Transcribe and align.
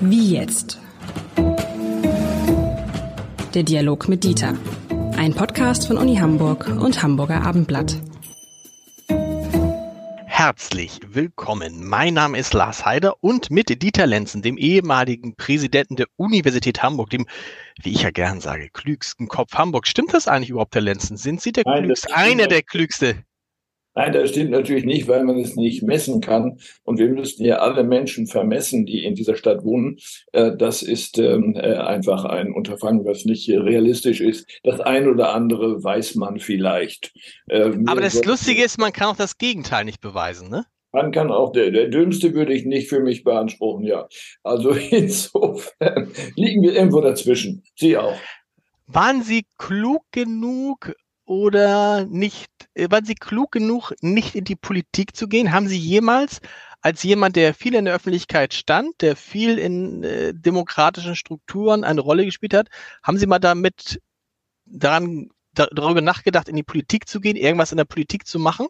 Wie 0.00 0.30
jetzt? 0.32 0.80
Der 3.54 3.62
Dialog 3.62 4.08
mit 4.08 4.24
Dieter. 4.24 4.54
Ein 5.16 5.34
Podcast 5.34 5.86
von 5.86 5.96
Uni 5.98 6.16
Hamburg 6.16 6.66
und 6.68 7.02
Hamburger 7.02 7.42
Abendblatt. 7.42 7.96
Herzlich 10.26 11.00
willkommen. 11.06 11.86
Mein 11.86 12.14
Name 12.14 12.38
ist 12.38 12.54
Lars 12.54 12.84
Heider 12.84 13.22
und 13.22 13.50
mit 13.50 13.82
Dieter 13.82 14.06
Lenzen, 14.06 14.42
dem 14.42 14.58
ehemaligen 14.58 15.36
Präsidenten 15.36 15.96
der 15.96 16.06
Universität 16.16 16.82
Hamburg, 16.82 17.10
dem, 17.10 17.26
wie 17.80 17.92
ich 17.92 18.02
ja 18.02 18.10
gern 18.10 18.40
sage, 18.40 18.68
klügsten 18.72 19.28
Kopf 19.28 19.54
Hamburg. 19.54 19.86
Stimmt 19.86 20.12
das 20.12 20.28
eigentlich 20.28 20.50
überhaupt, 20.50 20.74
Herr 20.74 20.82
Lenzen? 20.82 21.16
Sind 21.16 21.40
Sie 21.40 21.52
der 21.52 21.62
Nein, 21.66 21.84
klügste? 21.84 22.14
Einer 22.14 22.48
der 22.48 22.62
klügste? 22.62 23.24
Nein, 23.94 24.12
das 24.12 24.30
stimmt 24.30 24.50
natürlich 24.50 24.84
nicht, 24.84 25.06
weil 25.06 25.22
man 25.22 25.38
es 25.38 25.54
nicht 25.54 25.82
messen 25.82 26.20
kann. 26.20 26.58
Und 26.82 26.98
wir 26.98 27.08
müssten 27.08 27.44
ja 27.44 27.58
alle 27.58 27.84
Menschen 27.84 28.26
vermessen, 28.26 28.86
die 28.86 29.04
in 29.04 29.14
dieser 29.14 29.36
Stadt 29.36 29.64
wohnen. 29.64 29.98
Äh, 30.32 30.56
das 30.56 30.82
ist 30.82 31.18
ähm, 31.18 31.54
äh, 31.54 31.74
einfach 31.74 32.24
ein 32.24 32.52
Unterfangen, 32.52 33.04
was 33.04 33.24
nicht 33.24 33.48
realistisch 33.48 34.20
ist. 34.20 34.46
Das 34.64 34.80
ein 34.80 35.08
oder 35.08 35.32
andere 35.32 35.82
weiß 35.82 36.16
man 36.16 36.40
vielleicht. 36.40 37.12
Äh, 37.48 37.70
Aber 37.86 38.00
das 38.00 38.24
Lustige 38.24 38.64
ist, 38.64 38.78
man 38.78 38.92
kann 38.92 39.08
auch 39.08 39.16
das 39.16 39.38
Gegenteil 39.38 39.84
nicht 39.84 40.00
beweisen, 40.00 40.50
ne? 40.50 40.64
Man 40.94 41.10
kann 41.10 41.32
auch, 41.32 41.50
der, 41.50 41.72
der 41.72 41.88
dümmste 41.88 42.34
würde 42.34 42.54
ich 42.54 42.64
nicht 42.64 42.88
für 42.88 43.00
mich 43.00 43.24
beanspruchen, 43.24 43.84
ja. 43.84 44.06
Also 44.42 44.70
insofern 44.90 46.12
liegen 46.36 46.62
wir 46.62 46.74
irgendwo 46.74 47.00
dazwischen. 47.00 47.62
Sie 47.76 47.96
auch. 47.96 48.16
Waren 48.86 49.22
Sie 49.22 49.44
klug 49.58 50.02
genug, 50.12 50.94
oder 51.24 52.06
nicht, 52.06 52.50
äh, 52.74 52.90
waren 52.90 53.04
Sie 53.04 53.14
klug 53.14 53.52
genug, 53.52 53.92
nicht 54.00 54.34
in 54.34 54.44
die 54.44 54.56
Politik 54.56 55.16
zu 55.16 55.28
gehen? 55.28 55.52
Haben 55.52 55.68
Sie 55.68 55.78
jemals 55.78 56.40
als 56.80 57.02
jemand, 57.02 57.36
der 57.36 57.54
viel 57.54 57.74
in 57.74 57.86
der 57.86 57.94
Öffentlichkeit 57.94 58.52
stand, 58.52 59.00
der 59.00 59.16
viel 59.16 59.58
in 59.58 60.04
äh, 60.04 60.34
demokratischen 60.34 61.16
Strukturen 61.16 61.82
eine 61.82 62.02
Rolle 62.02 62.26
gespielt 62.26 62.52
hat, 62.52 62.68
haben 63.02 63.16
Sie 63.16 63.26
mal 63.26 63.38
damit 63.38 64.02
daran 64.66 65.30
darüber 65.54 66.02
nachgedacht, 66.02 66.48
in 66.48 66.56
die 66.56 66.62
Politik 66.62 67.08
zu 67.08 67.20
gehen, 67.20 67.36
irgendwas 67.36 67.72
in 67.72 67.78
der 67.78 67.84
Politik 67.84 68.26
zu 68.26 68.38
machen? 68.38 68.66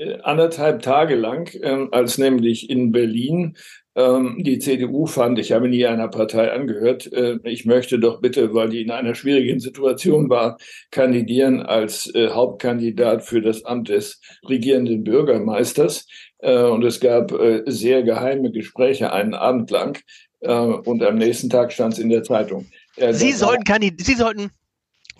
Äh, 0.00 0.18
anderthalb 0.22 0.80
Tage 0.82 1.14
lang, 1.14 1.54
äh, 1.60 1.86
als 1.92 2.16
nämlich 2.16 2.70
in 2.70 2.90
Berlin 2.90 3.56
ähm, 3.94 4.36
die 4.40 4.58
CDU 4.58 5.04
fand, 5.04 5.38
ich 5.38 5.52
habe 5.52 5.68
nie 5.68 5.84
einer 5.84 6.08
Partei 6.08 6.50
angehört, 6.52 7.12
äh, 7.12 7.38
ich 7.44 7.66
möchte 7.66 7.98
doch 7.98 8.22
bitte, 8.22 8.54
weil 8.54 8.70
die 8.70 8.80
in 8.80 8.90
einer 8.90 9.14
schwierigen 9.14 9.60
Situation 9.60 10.30
war, 10.30 10.56
kandidieren 10.90 11.60
als 11.60 12.12
äh, 12.14 12.30
Hauptkandidat 12.30 13.24
für 13.24 13.42
das 13.42 13.64
Amt 13.66 13.90
des 13.90 14.22
regierenden 14.48 15.04
Bürgermeisters. 15.04 16.06
Und 16.42 16.82
es 16.86 17.00
gab 17.00 17.34
sehr 17.66 18.02
geheime 18.02 18.50
Gespräche 18.50 19.12
einen 19.12 19.34
Abend 19.34 19.70
lang. 19.70 20.02
Und 20.40 21.02
am 21.02 21.16
nächsten 21.16 21.50
Tag 21.50 21.70
stand 21.70 21.92
es 21.92 21.98
in 21.98 22.08
der 22.08 22.22
Zeitung. 22.22 22.64
Sie, 22.96 23.32
sollten 23.32 23.98
Sie 23.98 24.14
sollten 24.14 24.50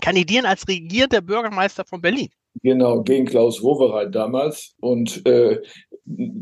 kandidieren 0.01 0.47
als 0.47 0.67
regierender 0.67 1.21
Bürgermeister 1.21 1.85
von 1.85 2.01
Berlin. 2.01 2.31
Genau, 2.63 3.03
gegen 3.03 3.27
Klaus 3.27 3.63
Wowereit 3.63 4.15
damals. 4.15 4.75
Und 4.81 5.25
äh, 5.27 5.61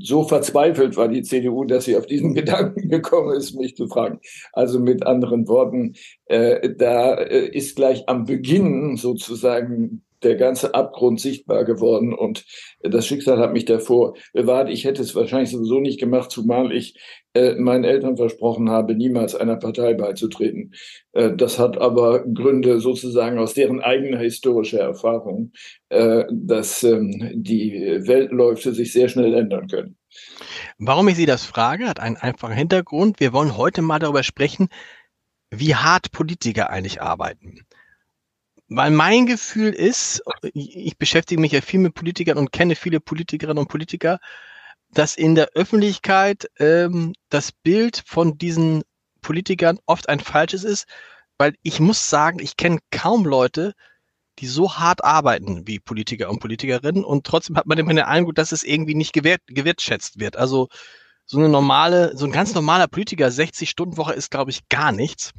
so 0.00 0.24
verzweifelt 0.24 0.96
war 0.96 1.08
die 1.08 1.22
CDU, 1.22 1.64
dass 1.64 1.84
sie 1.84 1.96
auf 1.96 2.06
diesen 2.06 2.34
Gedanken 2.34 2.88
gekommen 2.88 3.36
ist, 3.36 3.54
mich 3.54 3.76
zu 3.76 3.86
fragen. 3.88 4.20
Also 4.52 4.80
mit 4.80 5.06
anderen 5.06 5.46
Worten, 5.48 5.94
äh, 6.26 6.70
da 6.76 7.14
äh, 7.14 7.48
ist 7.48 7.76
gleich 7.76 8.08
am 8.08 8.24
Beginn 8.24 8.96
sozusagen 8.96 10.02
der 10.22 10.36
ganze 10.36 10.74
Abgrund 10.74 11.20
sichtbar 11.20 11.64
geworden 11.64 12.12
und 12.12 12.44
das 12.80 13.06
Schicksal 13.06 13.38
hat 13.38 13.52
mich 13.52 13.64
davor 13.64 14.14
bewahrt. 14.32 14.70
Ich 14.70 14.84
hätte 14.84 15.02
es 15.02 15.14
wahrscheinlich 15.14 15.50
sowieso 15.50 15.80
nicht 15.80 16.00
gemacht, 16.00 16.30
zumal 16.30 16.72
ich 16.72 16.98
äh, 17.34 17.54
meinen 17.54 17.84
Eltern 17.84 18.16
versprochen 18.16 18.70
habe, 18.70 18.94
niemals 18.94 19.34
einer 19.34 19.56
Partei 19.56 19.94
beizutreten. 19.94 20.72
Äh, 21.12 21.34
das 21.36 21.58
hat 21.58 21.78
aber 21.78 22.24
Gründe 22.24 22.80
sozusagen 22.80 23.38
aus 23.38 23.54
deren 23.54 23.80
eigener 23.80 24.18
historischer 24.18 24.80
Erfahrung, 24.80 25.52
äh, 25.88 26.24
dass 26.30 26.82
ähm, 26.82 27.30
die 27.34 27.72
Weltläufe 28.06 28.72
sich 28.72 28.92
sehr 28.92 29.08
schnell 29.08 29.34
ändern 29.34 29.68
können. 29.68 29.96
Warum 30.78 31.08
ich 31.08 31.16
Sie 31.16 31.26
das 31.26 31.44
frage, 31.44 31.86
hat 31.86 32.00
einen 32.00 32.16
einfachen 32.16 32.54
Hintergrund. 32.54 33.20
Wir 33.20 33.32
wollen 33.32 33.56
heute 33.56 33.82
mal 33.82 33.98
darüber 33.98 34.22
sprechen, 34.22 34.68
wie 35.50 35.74
hart 35.74 36.12
Politiker 36.12 36.70
eigentlich 36.70 37.02
arbeiten. 37.02 37.60
Weil 38.68 38.90
mein 38.90 39.26
Gefühl 39.26 39.72
ist, 39.72 40.22
ich 40.52 40.98
beschäftige 40.98 41.40
mich 41.40 41.52
ja 41.52 41.62
viel 41.62 41.80
mit 41.80 41.94
Politikern 41.94 42.36
und 42.36 42.52
kenne 42.52 42.76
viele 42.76 43.00
Politikerinnen 43.00 43.58
und 43.58 43.68
Politiker, 43.68 44.18
dass 44.90 45.16
in 45.16 45.34
der 45.34 45.50
Öffentlichkeit 45.54 46.50
ähm, 46.58 47.14
das 47.30 47.52
Bild 47.52 48.02
von 48.06 48.36
diesen 48.38 48.82
Politikern 49.22 49.78
oft 49.86 50.08
ein 50.08 50.20
falsches 50.20 50.64
ist, 50.64 50.86
weil 51.38 51.54
ich 51.62 51.80
muss 51.80 52.10
sagen, 52.10 52.40
ich 52.40 52.56
kenne 52.56 52.78
kaum 52.90 53.24
Leute, 53.24 53.74
die 54.38 54.46
so 54.46 54.76
hart 54.76 55.02
arbeiten 55.04 55.66
wie 55.66 55.80
Politiker 55.80 56.30
und 56.30 56.40
Politikerinnen 56.40 57.04
und 57.04 57.26
trotzdem 57.26 57.56
hat 57.56 57.66
man 57.66 57.78
immer 57.78 57.94
den 57.94 58.04
Eindruck, 58.04 58.34
dass 58.34 58.52
es 58.52 58.62
irgendwie 58.62 58.94
nicht 58.94 59.12
gewert, 59.12 59.40
gewertschätzt 59.46 60.20
wird. 60.20 60.36
Also 60.36 60.68
so 61.24 61.38
eine 61.38 61.48
normale, 61.48 62.16
so 62.16 62.24
ein 62.24 62.32
ganz 62.32 62.54
normaler 62.54 62.86
Politiker, 62.86 63.28
60-Stunden-Woche 63.28 64.14
ist, 64.14 64.30
glaube 64.30 64.50
ich, 64.50 64.68
gar 64.68 64.92
nichts. 64.92 65.32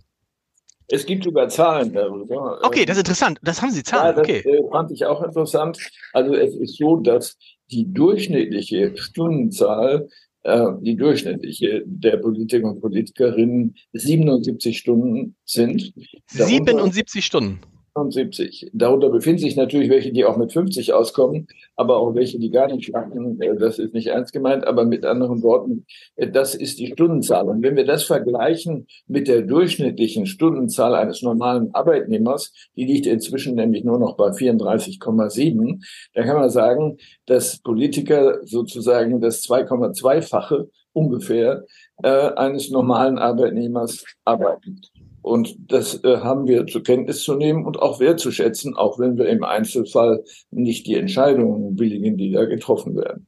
Es 0.92 1.06
gibt 1.06 1.24
sogar 1.24 1.50
Zahlen 1.50 1.94
darüber. 1.94 2.60
Okay, 2.64 2.86
das 2.86 2.98
ist 2.98 3.02
interessant. 3.02 3.40
Das 3.44 3.62
haben 3.62 3.72
Sie 3.72 3.84
Zahlen. 3.84 4.06
Ja, 4.06 4.14
das 4.14 4.22
okay. 4.22 4.40
Äh, 4.40 4.70
fand 4.72 4.92
ich 4.92 5.06
auch 5.06 5.24
interessant. 5.24 5.78
Also 6.14 6.34
es 6.34 6.56
ist 6.56 6.78
so, 6.78 6.98
dass 6.98 7.38
die 7.72 7.92
durchschnittliche 7.94 8.98
Stundenzahl, 8.98 10.10
äh, 10.44 10.66
die 10.82 10.96
durchschnittliche 10.96 11.84
der 11.86 12.18
Politiker 12.18 12.70
und 12.70 12.82
Politikerinnen 12.82 13.76
77 13.94 14.78
Stunden 14.78 15.36
sind. 15.46 15.94
77 16.28 17.24
Stunden. 17.24 17.60
75. 18.00 18.72
Darunter 18.74 19.10
befinden 19.10 19.40
sich 19.40 19.56
natürlich 19.56 19.90
welche, 19.90 20.12
die 20.12 20.26
auch 20.26 20.38
mit 20.38 20.52
50 20.52 20.94
auskommen, 20.94 21.48
aber 21.76 21.98
auch 21.98 22.16
welche, 22.16 22.40
die 22.40 22.50
gar 22.50 22.68
nicht 22.68 22.86
schaffen. 22.86 23.40
Äh, 23.42 23.56
das 23.58 23.80
ist 23.80 23.94
nicht 23.94 24.08
ernst 24.08 24.34
gemeint, 24.34 24.66
aber 24.66 24.86
mit 24.86 25.06
anderen 25.06 25.44
Worten, 25.44 25.86
äh, 26.16 26.30
das 26.30 26.56
ist 26.56 26.80
die 26.80 26.88
Stundenzahl. 26.88 27.48
Und 27.48 27.62
wenn 27.62 27.76
wir 27.76 27.86
das 27.86 28.04
vergleichen 28.04 28.88
mit 29.08 29.28
der 29.28 29.42
durchschnittlichen 29.42 30.26
Stundenzahl 30.26 30.96
eines 30.96 31.22
normalen 31.22 31.74
Arbeitnehmers, 31.74 32.54
die 32.76 32.86
liegt 32.86 33.06
inzwischen 33.06 33.56
nämlich 33.56 33.84
nur 33.84 34.00
noch 34.00 34.16
bei 34.16 34.30
34,7, 34.30 35.84
dann 36.14 36.26
kann 36.26 36.40
man 36.40 36.50
sagen, 36.50 36.98
dass 37.26 37.60
Politiker 37.60 38.40
sozusagen 38.44 39.22
das 39.22 39.44
2,2-fache 39.44 40.70
ungefähr 40.94 41.66
äh, 42.04 42.34
eines 42.34 42.70
normalen 42.70 43.18
Arbeitnehmers 43.18 44.04
arbeiten. 44.26 44.82
Und 45.22 45.56
das 45.72 46.04
äh, 46.04 46.18
haben 46.18 46.48
wir 46.48 46.66
zur 46.68 46.84
Kenntnis 46.84 47.24
zu 47.24 47.36
nehmen 47.36 47.66
und 47.66 47.78
auch 47.78 48.00
wertzuschätzen, 48.00 48.76
auch 48.76 49.00
wenn 49.00 49.18
wir 49.18 49.28
im 49.28 49.44
Einzelfall 49.44 50.24
nicht 50.52 50.88
die 50.88 50.96
Entscheidungen 50.96 51.76
billigen, 51.76 52.18
die 52.18 52.32
da 52.32 52.46
getroffen 52.46 52.96
werden. 52.96 53.28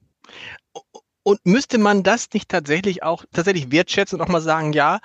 Und 1.24 1.40
müsste 1.44 1.78
man 1.78 2.04
das 2.04 2.30
nicht 2.34 2.50
tatsächlich 2.50 3.04
auch 3.04 3.26
tatsächlich 3.32 3.72
wertschätzen 3.72 4.20
und 4.20 4.26
auch 4.26 4.32
mal 4.32 4.42
sagen, 4.42 4.74
ja, 4.74 5.00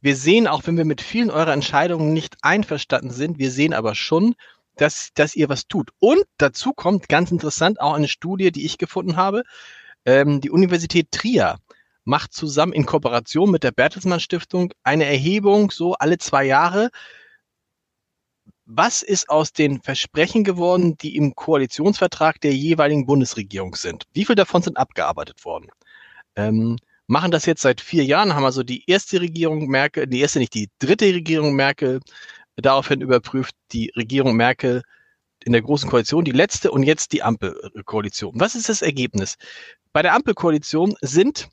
wir 0.00 0.16
sehen, 0.16 0.48
auch 0.48 0.66
wenn 0.66 0.76
wir 0.76 0.84
mit 0.84 1.00
vielen 1.00 1.30
eurer 1.30 1.52
Entscheidungen 1.52 2.12
nicht 2.12 2.36
einverstanden 2.42 3.10
sind, 3.10 3.38
wir 3.38 3.52
sehen 3.52 3.72
aber 3.72 3.94
schon, 3.94 4.34
dass, 4.76 5.10
dass 5.14 5.36
ihr 5.36 5.48
was 5.48 5.68
tut. 5.68 5.90
Und 6.00 6.24
dazu 6.38 6.72
kommt 6.72 7.08
ganz 7.08 7.30
interessant 7.30 7.80
auch 7.80 7.94
eine 7.94 8.08
Studie, 8.08 8.50
die 8.50 8.64
ich 8.64 8.78
gefunden 8.78 9.16
habe. 9.16 9.44
Ähm, 10.04 10.40
die 10.40 10.50
Universität 10.50 11.12
Trier 11.12 11.58
macht 12.04 12.32
zusammen 12.32 12.72
in 12.72 12.86
Kooperation 12.86 13.50
mit 13.50 13.62
der 13.62 13.72
Bertelsmann 13.72 14.20
Stiftung 14.20 14.72
eine 14.82 15.04
Erhebung 15.04 15.70
so 15.70 15.94
alle 15.94 16.18
zwei 16.18 16.44
Jahre. 16.44 16.90
Was 18.64 19.02
ist 19.02 19.28
aus 19.28 19.52
den 19.52 19.82
Versprechen 19.82 20.44
geworden, 20.44 20.96
die 20.98 21.16
im 21.16 21.34
Koalitionsvertrag 21.34 22.40
der 22.40 22.54
jeweiligen 22.54 23.06
Bundesregierung 23.06 23.74
sind? 23.74 24.04
Wie 24.12 24.24
viel 24.24 24.36
davon 24.36 24.62
sind 24.62 24.76
abgearbeitet 24.76 25.44
worden? 25.44 25.68
Ähm, 26.36 26.78
machen 27.06 27.30
das 27.30 27.46
jetzt 27.46 27.62
seit 27.62 27.80
vier 27.80 28.04
Jahren, 28.04 28.34
haben 28.34 28.44
also 28.44 28.62
die 28.62 28.84
erste 28.88 29.20
Regierung 29.20 29.66
Merkel, 29.66 30.06
die 30.06 30.20
erste 30.20 30.38
nicht, 30.38 30.54
die 30.54 30.70
dritte 30.78 31.06
Regierung 31.06 31.54
Merkel 31.54 32.00
daraufhin 32.56 33.00
überprüft, 33.00 33.54
die 33.72 33.92
Regierung 33.96 34.36
Merkel 34.36 34.82
in 35.44 35.52
der 35.52 35.62
Großen 35.62 35.90
Koalition, 35.90 36.24
die 36.24 36.30
letzte 36.30 36.70
und 36.70 36.84
jetzt 36.84 37.12
die 37.12 37.22
Ampelkoalition. 37.22 38.32
Was 38.36 38.54
ist 38.54 38.68
das 38.68 38.82
Ergebnis? 38.82 39.36
Bei 39.92 40.02
der 40.02 40.14
Ampelkoalition 40.14 40.94
sind 41.00 41.48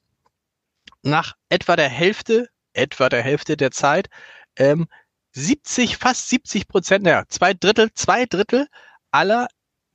nach 1.04 1.36
etwa 1.50 1.75
der 1.75 1.90
Hälfte, 1.90 2.50
etwa 2.74 3.10
der 3.10 3.24
Hälfte 3.24 3.57
der 3.57 3.72
Zeit, 3.72 4.10
ähm, 4.56 4.88
70, 5.34 5.98
fast 5.98 6.30
70 6.30 6.68
Prozent, 6.68 7.04
naja, 7.04 7.24
zwei 7.28 7.54
Drittel, 7.54 7.94
zwei 7.94 8.25
Drittel 8.25 8.68
aller 9.12 9.48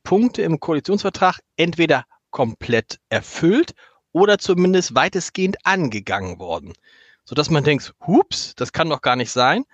Punkte 0.02 0.42
im 0.42 0.60
Koalitionsvertrag 0.60 1.40
entweder 1.56 2.04
komplett 2.30 2.98
erfüllt 3.08 3.74
oder 4.12 4.38
zumindest 4.38 4.94
weitestgehend 4.94 5.56
angegangen 5.64 6.38
worden. 6.38 6.72
Sodass 7.24 7.50
man 7.50 7.64
denkt, 7.64 7.94
hups, 8.06 8.54
das 8.54 8.72
kann 8.72 8.90
doch 8.90 9.00
gar 9.00 9.16
nicht 9.16 9.32
sein, 9.32 9.64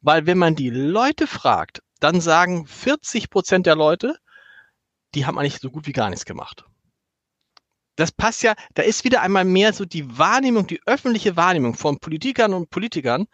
weil 0.00 0.26
wenn 0.26 0.38
man 0.38 0.54
die 0.54 0.70
Leute 0.70 1.26
fragt, 1.26 1.82
dann 1.98 2.20
sagen 2.20 2.66
40 2.66 3.30
Prozent 3.30 3.66
der 3.66 3.76
Leute, 3.76 4.16
die 5.14 5.26
haben 5.26 5.38
eigentlich 5.38 5.60
so 5.60 5.70
gut 5.70 5.86
wie 5.86 5.92
gar 5.92 6.10
nichts 6.10 6.24
gemacht. 6.24 6.64
Das 8.00 8.12
passt 8.12 8.42
ja, 8.42 8.54
da 8.74 8.82
ist 8.82 9.04
wieder 9.04 9.20
einmal 9.22 9.44
mehr 9.44 9.72
so 9.72 9.84
die 9.84 10.18
Wahrnehmung, 10.18 10.66
die 10.66 10.80
öffentliche 10.86 11.36
Wahrnehmung 11.36 11.74
von 11.74 11.98
Politikern 11.98 12.54
und 12.54 12.70
Politikern 12.70 13.26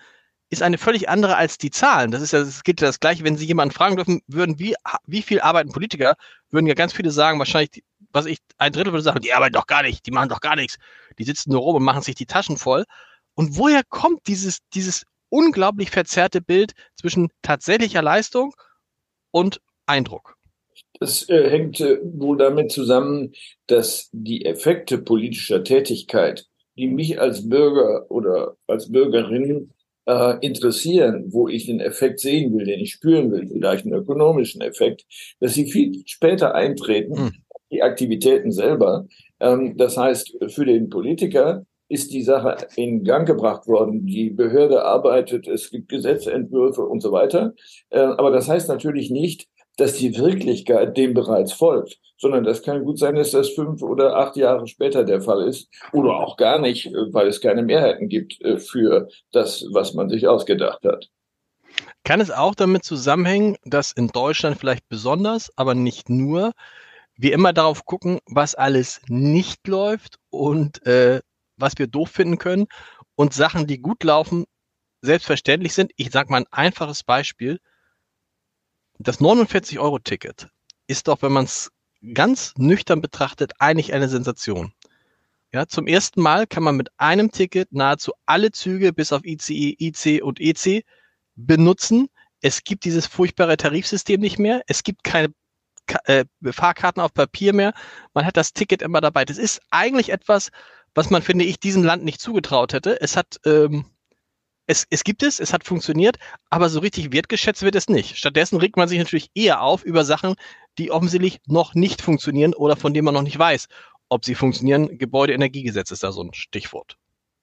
ist 0.51 0.63
eine 0.63 0.79
völlig 0.79 1.09
andere 1.09 1.37
als 1.37 1.59
die 1.59 1.71
Zahlen. 1.71 2.11
Das 2.11 2.23
ist 2.23 2.33
ja, 2.33 2.41
das 2.41 2.63
gilt 2.63 2.81
ja 2.81 2.87
das 2.87 3.01
Gleiche, 3.01 3.25
wenn 3.25 3.37
Sie 3.37 3.47
jemanden 3.47 3.75
fragen 3.75 3.97
dürfen 3.97 4.23
würden, 4.27 4.59
wie, 4.59 4.75
wie 5.07 5.23
viel 5.23 5.41
arbeiten 5.41 5.73
Politiker, 5.73 6.17
würden 6.51 6.67
ja 6.67 6.75
ganz 6.75 6.93
viele 6.93 7.11
sagen, 7.11 7.39
wahrscheinlich, 7.39 7.83
was 8.13 8.27
ich, 8.27 8.39
ein 8.59 8.73
Drittel 8.73 8.93
würde 8.93 9.03
sagen, 9.03 9.21
die 9.21 9.33
arbeiten 9.33 9.55
doch 9.55 9.67
gar 9.67 9.83
nicht, 9.83 10.07
die 10.07 10.13
machen 10.13 10.29
doch 10.29 10.41
gar 10.41 10.57
nichts. 10.57 10.77
Die 11.19 11.25
sitzen 11.25 11.53
nur 11.53 11.61
rum 11.61 11.77
und 11.77 11.85
machen 11.85 12.03
sich 12.03 12.15
die 12.15 12.27
Taschen 12.27 12.57
voll. 12.57 12.85
Und 13.35 13.57
woher 13.57 13.83
kommt 13.89 14.27
dieses, 14.29 14.59
dieses 14.75 15.05
unglaublich 15.29 15.91
verzerrte 15.91 16.41
Bild 16.41 16.73
zwischen 16.95 17.29
tatsächlicher 17.43 18.03
Leistung 18.03 18.55
und 19.33 19.61
Eindruck? 19.87 20.36
Das 20.99 21.29
äh, 21.29 21.51
hängt 21.51 21.81
äh, 21.81 21.99
wohl 22.03 22.39
damit 22.39 22.73
zusammen, 22.73 23.33
dass 23.67 24.09
die 24.13 24.45
Effekte 24.45 24.99
politischer 24.99 25.63
Tätigkeit, 25.63 26.47
die 26.77 26.89
mich 26.89 27.21
als 27.21 27.49
Bürger 27.49 28.11
oder 28.11 28.57
als 28.67 28.91
Bürgerin 28.91 29.73
äh, 30.07 30.39
interessieren, 30.41 31.27
wo 31.29 31.49
ich 31.49 31.67
den 31.67 31.81
Effekt 31.81 32.21
sehen 32.21 32.57
will, 32.57 32.65
den 32.65 32.81
ich 32.81 32.93
spüren 32.93 33.31
will, 33.31 33.47
vielleicht 33.47 33.85
einen 33.85 33.95
ökonomischen 33.95 34.61
Effekt, 34.63 35.05
dass 35.41 35.55
sie 35.55 35.71
viel 35.71 36.03
später 36.07 36.55
eintreten, 36.55 37.17
hm. 37.17 37.33
die 37.71 37.83
Aktivitäten 37.83 38.53
selber. 38.53 39.07
Ähm, 39.41 39.77
das 39.77 39.97
heißt, 39.97 40.37
für 40.49 40.65
den 40.65 40.89
Politiker 40.89 41.67
ist 41.89 42.13
die 42.13 42.23
Sache 42.23 42.57
in 42.77 43.05
Gang 43.05 43.27
gebracht 43.27 43.67
worden. 43.69 44.07
Die 44.07 44.31
Behörde 44.31 44.85
arbeitet, 44.85 45.47
es 45.47 45.71
gibt 45.71 45.89
Gesetzentwürfe 45.89 46.83
und 46.83 47.01
so 47.01 47.13
weiter. 47.13 47.55
Äh, 47.91 48.01
aber 48.01 48.31
das 48.31 48.49
heißt 48.49 48.69
natürlich 48.69 49.11
nicht, 49.11 49.49
dass 49.77 49.95
die 49.95 50.17
Wirklichkeit 50.17 50.97
dem 50.97 51.15
bereits 51.15 51.53
folgt, 51.53 51.99
sondern 52.19 52.45
das 52.45 52.63
kann 52.63 52.85
gut 52.85 52.99
sein, 52.99 53.15
dass 53.15 53.31
das 53.31 53.51
fünf 53.51 53.83
oder 53.83 54.17
acht 54.17 54.37
Jahre 54.37 54.67
später 54.67 55.05
der 55.05 55.21
Fall 55.21 55.47
ist 55.47 55.69
oder 55.93 56.17
auch 56.17 56.37
gar 56.37 56.59
nicht, 56.59 56.87
äh, 56.87 57.13
weil 57.13 57.29
es 57.29 57.41
keine 57.41 57.63
Mehrheiten 57.63 58.09
gibt 58.09 58.41
äh, 58.43 58.59
für 58.59 59.09
das, 59.33 59.67
was 59.73 59.95
man 59.95 60.09
sich 60.09 60.27
ausgedacht 60.27 60.85
hat. 60.85 61.09
Kann 62.05 62.21
es 62.21 62.31
auch 62.31 62.55
damit 62.55 62.85
zusammenhängen, 62.85 63.57
dass 63.65 63.93
in 63.93 64.09
Deutschland 64.09 64.59
vielleicht 64.59 64.89
besonders, 64.89 65.51
aber 65.57 65.75
nicht 65.75 66.09
nur, 66.09 66.53
wir 67.17 67.33
immer 67.33 67.53
darauf 67.53 67.85
gucken, 67.85 68.21
was 68.27 68.55
alles 68.55 69.01
nicht 69.09 69.67
läuft 69.67 70.17
und 70.31 70.85
äh, 70.87 71.21
was 71.57 71.75
wir 71.79 71.87
doof 71.87 72.11
finden 72.11 72.39
können 72.39 72.67
und 73.15 73.33
Sachen, 73.33 73.67
die 73.67 73.81
gut 73.81 74.05
laufen, 74.05 74.45
selbstverständlich 75.01 75.75
sind. 75.75 75.93
Ich 75.97 76.11
sage 76.11 76.31
mal 76.31 76.39
ein 76.39 76.47
einfaches 76.51 77.03
Beispiel. 77.03 77.59
Das 78.99 79.21
49-Euro-Ticket 79.21 80.49
ist 80.87 81.09
doch, 81.09 81.23
wenn 81.23 81.33
man 81.33 81.45
es 81.45 81.71
ganz 82.15 82.55
nüchtern 82.57 83.01
betrachtet, 83.01 83.53
eigentlich 83.59 83.93
eine 83.93 84.09
Sensation. 84.09 84.73
Ja, 85.53 85.67
zum 85.67 85.87
ersten 85.87 86.21
Mal 86.21 86.47
kann 86.47 86.63
man 86.63 86.77
mit 86.77 86.91
einem 86.99 87.31
Ticket 87.31 87.73
nahezu 87.73 88.13
alle 88.27 88.53
Züge 88.53 88.93
bis 88.93 89.13
auf 89.13 89.25
ICE, 89.25 89.77
IC 89.79 90.23
und 90.23 90.41
EC 90.41 90.85
benutzen. 91.35 92.09
Es 92.41 92.65
gibt 92.65 92.85
dieses 92.85 93.07
furchtbare 93.07 93.57
Tarifsystem 93.57 94.21
nicht 94.21 94.39
mehr. 94.39 94.63
Es 94.67 94.83
gibt 94.83 95.05
keine 95.05 95.33
äh, 96.05 96.25
Fahrkarten 96.43 97.01
auf 97.01 97.15
Papier 97.15 97.55
mehr. 97.55 97.73
Man 98.13 98.27
hat 98.27 98.37
das 98.37 98.53
Ticket 98.53 98.83
immer 98.83 99.01
dabei. 99.01 99.25
Das 99.25 99.39
ist 99.39 99.61
eigentlich 99.71 100.11
etwas, 100.11 100.51
was 100.95 101.11
man, 101.11 101.23
finde 101.23 101.45
ich, 101.45 101.61
diesem 101.61 101.85
Land 101.85 102.05
nicht 102.05 102.21
zugetraut 102.21 102.73
hätte. 102.73 103.01
Es 103.01 103.17
hat 103.17 103.39
ähm, 103.45 103.87
es, 104.67 104.87
es 104.91 105.05
gibt 105.05 105.23
es, 105.23 105.41
es 105.41 105.53
hat 105.53 105.65
funktioniert, 105.65 106.17
aber 106.51 106.69
so 106.69 106.81
richtig 106.81 107.13
wertgeschätzt 107.13 107.63
wird 107.63 107.75
es 107.75 107.89
nicht. 107.89 108.17
Stattdessen 108.17 108.59
regt 108.59 108.77
man 108.77 108.89
sich 108.89 108.99
natürlich 108.99 109.31
eher 109.35 109.63
auf 109.63 109.85
über 109.85 110.05
Sachen, 110.05 110.35
die 110.79 110.91
offensichtlich 110.91 111.39
noch 111.47 111.75
nicht 111.75 112.03
funktionieren 112.03 112.55
oder 112.55 112.77
von 112.77 112.93
denen 112.93 113.05
man 113.05 113.15
noch 113.15 113.23
nicht 113.23 113.39
weiß, 113.39 113.69
ob 114.09 114.25
sie 114.25 114.35
funktionieren. 114.35 114.99
Gebäudeenergiegesetz 114.99 115.91
ist 115.91 116.03
da 116.03 116.13
so 116.13 116.23
ein 116.23 116.35
Stichwort. 116.35 116.97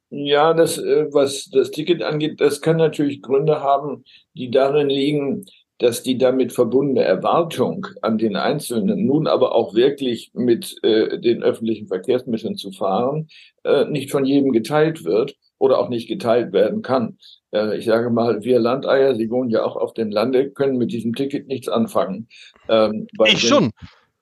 Ja, 0.09 0.53
das, 0.53 0.77
äh, 0.77 1.07
was 1.11 1.49
das 1.51 1.71
Ticket 1.71 2.03
angeht, 2.03 2.39
das 2.39 2.61
kann 2.61 2.77
natürlich 2.77 3.21
Gründe 3.21 3.61
haben, 3.61 4.03
die 4.35 4.51
darin 4.51 4.89
liegen, 4.89 5.45
dass 5.79 6.03
die 6.03 6.19
damit 6.19 6.53
verbundene 6.53 7.03
Erwartung 7.03 7.87
an 8.03 8.19
den 8.19 8.35
Einzelnen, 8.35 9.07
nun 9.07 9.25
aber 9.27 9.55
auch 9.55 9.73
wirklich 9.73 10.29
mit 10.33 10.75
äh, 10.83 11.19
den 11.19 11.41
öffentlichen 11.41 11.87
Verkehrsmitteln 11.87 12.57
zu 12.57 12.71
fahren, 12.71 13.27
äh, 13.63 13.85
nicht 13.85 14.11
von 14.11 14.23
jedem 14.23 14.51
geteilt 14.51 15.03
wird 15.03 15.35
oder 15.63 15.79
auch 15.79 15.87
nicht 15.87 16.09
geteilt 16.09 16.51
werden 16.51 16.81
kann. 16.81 17.17
Äh, 17.53 17.77
ich 17.77 17.85
sage 17.85 18.09
mal, 18.09 18.43
wir 18.43 18.59
Landeier, 18.59 19.15
Sie 19.15 19.29
wohnen 19.29 19.49
ja 19.49 19.63
auch 19.63 19.77
auf 19.77 19.93
dem 19.93 20.11
Lande, 20.11 20.51
können 20.51 20.77
mit 20.77 20.91
diesem 20.91 21.15
Ticket 21.15 21.47
nichts 21.47 21.69
anfangen. 21.69 22.27
Ähm, 22.67 23.07
ich 23.25 23.47
schon. 23.47 23.71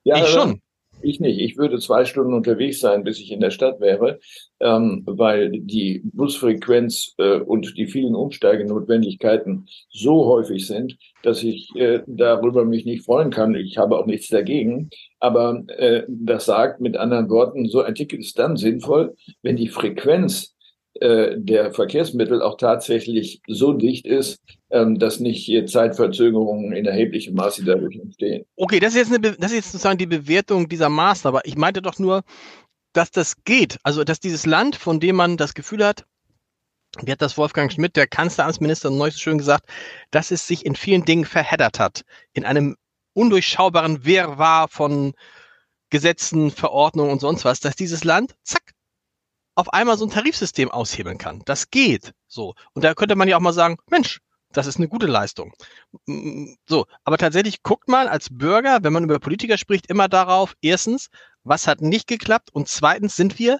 Ja, 0.04 0.18
ich 0.18 0.28
schon. 0.28 0.60
Ich 1.02 1.18
nicht. 1.18 1.40
Ich 1.40 1.56
würde 1.56 1.80
zwei 1.80 2.04
Stunden 2.04 2.32
unterwegs 2.32 2.78
sein, 2.78 3.02
bis 3.02 3.18
ich 3.18 3.32
in 3.32 3.40
der 3.40 3.50
Stadt 3.50 3.80
wäre, 3.80 4.20
ähm, 4.60 5.02
weil 5.04 5.50
die 5.50 6.02
Busfrequenz 6.04 7.14
äh, 7.18 7.40
und 7.40 7.76
die 7.76 7.88
vielen 7.88 8.14
Umsteigenotwendigkeiten 8.14 9.66
so 9.90 10.26
häufig 10.26 10.64
sind, 10.68 10.96
dass 11.24 11.42
ich 11.42 11.74
äh, 11.74 12.02
darüber 12.06 12.64
mich 12.64 12.84
nicht 12.84 13.04
freuen 13.04 13.30
kann. 13.30 13.56
Ich 13.56 13.78
habe 13.78 13.98
auch 13.98 14.06
nichts 14.06 14.28
dagegen. 14.28 14.90
Aber 15.18 15.64
äh, 15.76 16.04
das 16.06 16.44
sagt 16.44 16.80
mit 16.80 16.96
anderen 16.96 17.28
Worten, 17.30 17.66
so 17.66 17.80
ein 17.80 17.96
Ticket 17.96 18.20
ist 18.20 18.38
dann 18.38 18.56
sinnvoll, 18.56 19.16
wenn 19.42 19.56
die 19.56 19.68
Frequenz 19.68 20.51
äh, 21.02 21.34
der 21.36 21.72
Verkehrsmittel 21.72 22.40
auch 22.40 22.56
tatsächlich 22.56 23.40
so 23.48 23.72
dicht 23.72 24.06
ist, 24.06 24.38
ähm, 24.70 25.00
dass 25.00 25.18
nicht 25.18 25.44
hier 25.44 25.66
Zeitverzögerungen 25.66 26.72
in 26.72 26.86
erheblichem 26.86 27.34
Maße 27.34 27.64
dadurch 27.64 27.96
entstehen. 27.96 28.44
Okay, 28.54 28.78
das 28.78 28.94
ist 28.94 29.10
jetzt, 29.10 29.12
eine, 29.12 29.36
das 29.36 29.50
ist 29.50 29.56
jetzt 29.56 29.72
sozusagen 29.72 29.98
die 29.98 30.06
Bewertung 30.06 30.68
dieser 30.68 30.88
Maßnahme. 30.88 31.38
Aber 31.38 31.46
ich 31.46 31.56
meinte 31.56 31.82
doch 31.82 31.98
nur, 31.98 32.22
dass 32.92 33.10
das 33.10 33.42
geht. 33.42 33.78
Also, 33.82 34.04
dass 34.04 34.20
dieses 34.20 34.46
Land, 34.46 34.76
von 34.76 35.00
dem 35.00 35.16
man 35.16 35.36
das 35.36 35.54
Gefühl 35.54 35.84
hat, 35.84 36.04
wie 37.00 37.10
hat 37.10 37.20
das 37.20 37.36
Wolfgang 37.36 37.72
Schmidt, 37.72 37.96
der 37.96 38.06
Kanzleramtsminister, 38.06 38.90
neulich 38.90 39.14
so 39.14 39.22
schön 39.22 39.38
gesagt, 39.38 39.68
dass 40.12 40.30
es 40.30 40.46
sich 40.46 40.64
in 40.64 40.76
vielen 40.76 41.04
Dingen 41.04 41.24
verheddert 41.24 41.80
hat. 41.80 42.02
In 42.32 42.44
einem 42.44 42.76
undurchschaubaren 43.14 44.04
Wirrwarr 44.04 44.68
von 44.68 45.14
Gesetzen, 45.90 46.52
Verordnungen 46.52 47.10
und 47.10 47.20
sonst 47.20 47.44
was, 47.44 47.58
dass 47.58 47.74
dieses 47.74 48.04
Land, 48.04 48.36
zack, 48.44 48.62
auf 49.54 49.72
einmal 49.72 49.98
so 49.98 50.06
ein 50.06 50.10
Tarifsystem 50.10 50.70
aushebeln 50.70 51.18
kann. 51.18 51.42
Das 51.44 51.70
geht 51.70 52.12
so. 52.26 52.54
Und 52.74 52.84
da 52.84 52.94
könnte 52.94 53.16
man 53.16 53.28
ja 53.28 53.36
auch 53.36 53.40
mal 53.40 53.52
sagen, 53.52 53.76
Mensch, 53.90 54.20
das 54.52 54.66
ist 54.66 54.76
eine 54.76 54.88
gute 54.88 55.06
Leistung. 55.06 55.52
So, 56.66 56.86
aber 57.04 57.18
tatsächlich 57.18 57.62
guckt 57.62 57.88
man 57.88 58.08
als 58.08 58.28
Bürger, 58.30 58.80
wenn 58.82 58.92
man 58.92 59.04
über 59.04 59.18
Politiker 59.18 59.58
spricht, 59.58 59.86
immer 59.86 60.08
darauf, 60.08 60.54
erstens, 60.60 61.08
was 61.42 61.66
hat 61.66 61.80
nicht 61.80 62.06
geklappt 62.06 62.50
und 62.52 62.68
zweitens 62.68 63.16
sind 63.16 63.38
wir, 63.38 63.58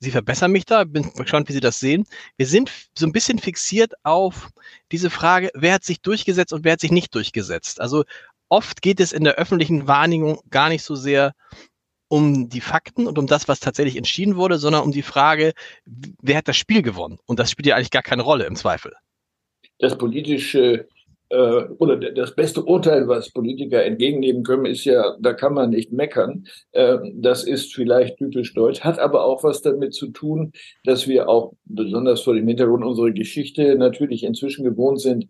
Sie 0.00 0.10
verbessern 0.10 0.52
mich 0.52 0.66
da, 0.66 0.84
bin 0.84 1.14
gespannt, 1.14 1.48
wie 1.48 1.54
Sie 1.54 1.60
das 1.60 1.78
sehen. 1.78 2.04
Wir 2.36 2.46
sind 2.46 2.70
so 2.98 3.06
ein 3.06 3.12
bisschen 3.12 3.38
fixiert 3.38 3.94
auf 4.02 4.50
diese 4.92 5.08
Frage, 5.08 5.50
wer 5.54 5.74
hat 5.74 5.84
sich 5.84 6.02
durchgesetzt 6.02 6.52
und 6.52 6.62
wer 6.62 6.72
hat 6.72 6.80
sich 6.80 6.90
nicht 6.90 7.14
durchgesetzt. 7.14 7.80
Also 7.80 8.04
oft 8.50 8.82
geht 8.82 9.00
es 9.00 9.12
in 9.12 9.24
der 9.24 9.36
öffentlichen 9.36 9.86
Wahrnehmung 9.88 10.40
gar 10.50 10.68
nicht 10.68 10.84
so 10.84 10.94
sehr 10.94 11.32
um 12.14 12.48
die 12.48 12.60
Fakten 12.60 13.08
und 13.08 13.18
um 13.18 13.26
das, 13.26 13.48
was 13.48 13.58
tatsächlich 13.58 13.96
entschieden 13.96 14.36
wurde, 14.36 14.58
sondern 14.58 14.84
um 14.84 14.92
die 14.92 15.02
Frage, 15.02 15.52
wer 15.84 16.36
hat 16.36 16.46
das 16.46 16.56
Spiel 16.56 16.80
gewonnen? 16.80 17.18
Und 17.26 17.40
das 17.40 17.50
spielt 17.50 17.66
ja 17.66 17.74
eigentlich 17.74 17.90
gar 17.90 18.04
keine 18.04 18.22
Rolle 18.22 18.44
im 18.44 18.54
Zweifel. 18.54 18.92
Das 19.80 19.98
politische 19.98 20.86
äh, 21.34 21.64
oder 21.78 21.96
das 21.96 22.34
beste 22.34 22.62
Urteil, 22.62 23.08
was 23.08 23.32
Politiker 23.32 23.84
entgegennehmen 23.84 24.44
können, 24.44 24.66
ist 24.66 24.84
ja, 24.84 25.16
da 25.20 25.32
kann 25.32 25.54
man 25.54 25.70
nicht 25.70 25.92
meckern. 25.92 26.46
Äh, 26.72 26.98
das 27.14 27.44
ist 27.44 27.74
vielleicht 27.74 28.18
typisch 28.18 28.54
deutsch, 28.54 28.80
hat 28.82 29.00
aber 29.00 29.24
auch 29.24 29.42
was 29.42 29.60
damit 29.60 29.94
zu 29.94 30.08
tun, 30.08 30.52
dass 30.84 31.08
wir 31.08 31.28
auch 31.28 31.52
besonders 31.64 32.20
vor 32.22 32.34
dem 32.34 32.46
Hintergrund 32.46 32.84
unserer 32.84 33.10
Geschichte 33.10 33.74
natürlich 33.76 34.22
inzwischen 34.22 34.64
gewohnt 34.64 35.00
sind, 35.00 35.26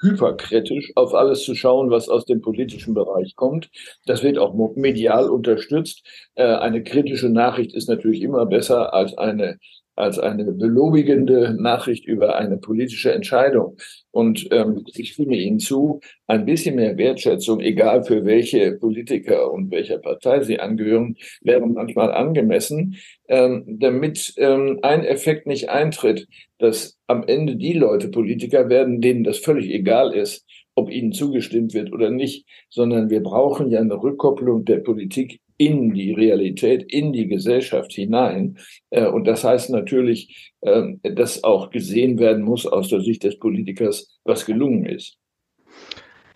hyperkritisch 0.00 0.92
auf 0.96 1.14
alles 1.14 1.44
zu 1.44 1.54
schauen, 1.54 1.90
was 1.90 2.08
aus 2.08 2.24
dem 2.24 2.40
politischen 2.40 2.94
Bereich 2.94 3.36
kommt. 3.36 3.70
Das 4.06 4.24
wird 4.24 4.38
auch 4.38 4.54
medial 4.74 5.30
unterstützt. 5.30 6.04
Äh, 6.34 6.44
eine 6.44 6.82
kritische 6.82 7.28
Nachricht 7.28 7.74
ist 7.74 7.88
natürlich 7.88 8.22
immer 8.22 8.44
besser 8.46 8.92
als 8.92 9.16
eine 9.16 9.58
als 9.98 10.18
eine 10.18 10.44
belobigende 10.44 11.56
Nachricht 11.60 12.06
über 12.06 12.36
eine 12.36 12.56
politische 12.56 13.12
Entscheidung. 13.12 13.76
Und 14.10 14.48
ähm, 14.52 14.84
ich 14.94 15.12
stimme 15.12 15.36
Ihnen 15.36 15.58
zu, 15.58 16.00
ein 16.26 16.44
bisschen 16.44 16.76
mehr 16.76 16.96
Wertschätzung, 16.96 17.60
egal 17.60 18.04
für 18.04 18.24
welche 18.24 18.72
Politiker 18.72 19.52
und 19.52 19.70
welcher 19.70 19.98
Partei 19.98 20.42
sie 20.42 20.60
angehören, 20.60 21.16
wäre 21.42 21.66
manchmal 21.66 22.12
angemessen, 22.12 22.96
ähm, 23.28 23.64
damit 23.80 24.34
ähm, 24.36 24.78
ein 24.82 25.04
Effekt 25.04 25.46
nicht 25.46 25.68
eintritt, 25.68 26.28
dass 26.58 26.98
am 27.06 27.24
Ende 27.26 27.56
die 27.56 27.72
Leute 27.72 28.08
Politiker 28.08 28.68
werden, 28.68 29.00
denen 29.00 29.24
das 29.24 29.38
völlig 29.38 29.68
egal 29.70 30.14
ist, 30.14 30.46
ob 30.74 30.90
ihnen 30.90 31.12
zugestimmt 31.12 31.74
wird 31.74 31.92
oder 31.92 32.10
nicht, 32.10 32.46
sondern 32.70 33.10
wir 33.10 33.22
brauchen 33.22 33.68
ja 33.70 33.80
eine 33.80 34.00
Rückkopplung 34.00 34.64
der 34.64 34.78
Politik 34.78 35.40
in 35.58 35.92
die 35.92 36.12
Realität, 36.12 36.90
in 36.90 37.12
die 37.12 37.26
Gesellschaft 37.26 37.92
hinein. 37.92 38.58
Äh, 38.90 39.06
und 39.06 39.24
das 39.24 39.44
heißt 39.44 39.70
natürlich, 39.70 40.54
ähm, 40.62 41.00
dass 41.02 41.44
auch 41.44 41.70
gesehen 41.70 42.18
werden 42.18 42.42
muss 42.42 42.64
aus 42.64 42.88
der 42.88 43.00
Sicht 43.00 43.24
des 43.24 43.38
Politikers, 43.38 44.18
was 44.24 44.46
gelungen 44.46 44.86
ist. 44.86 45.18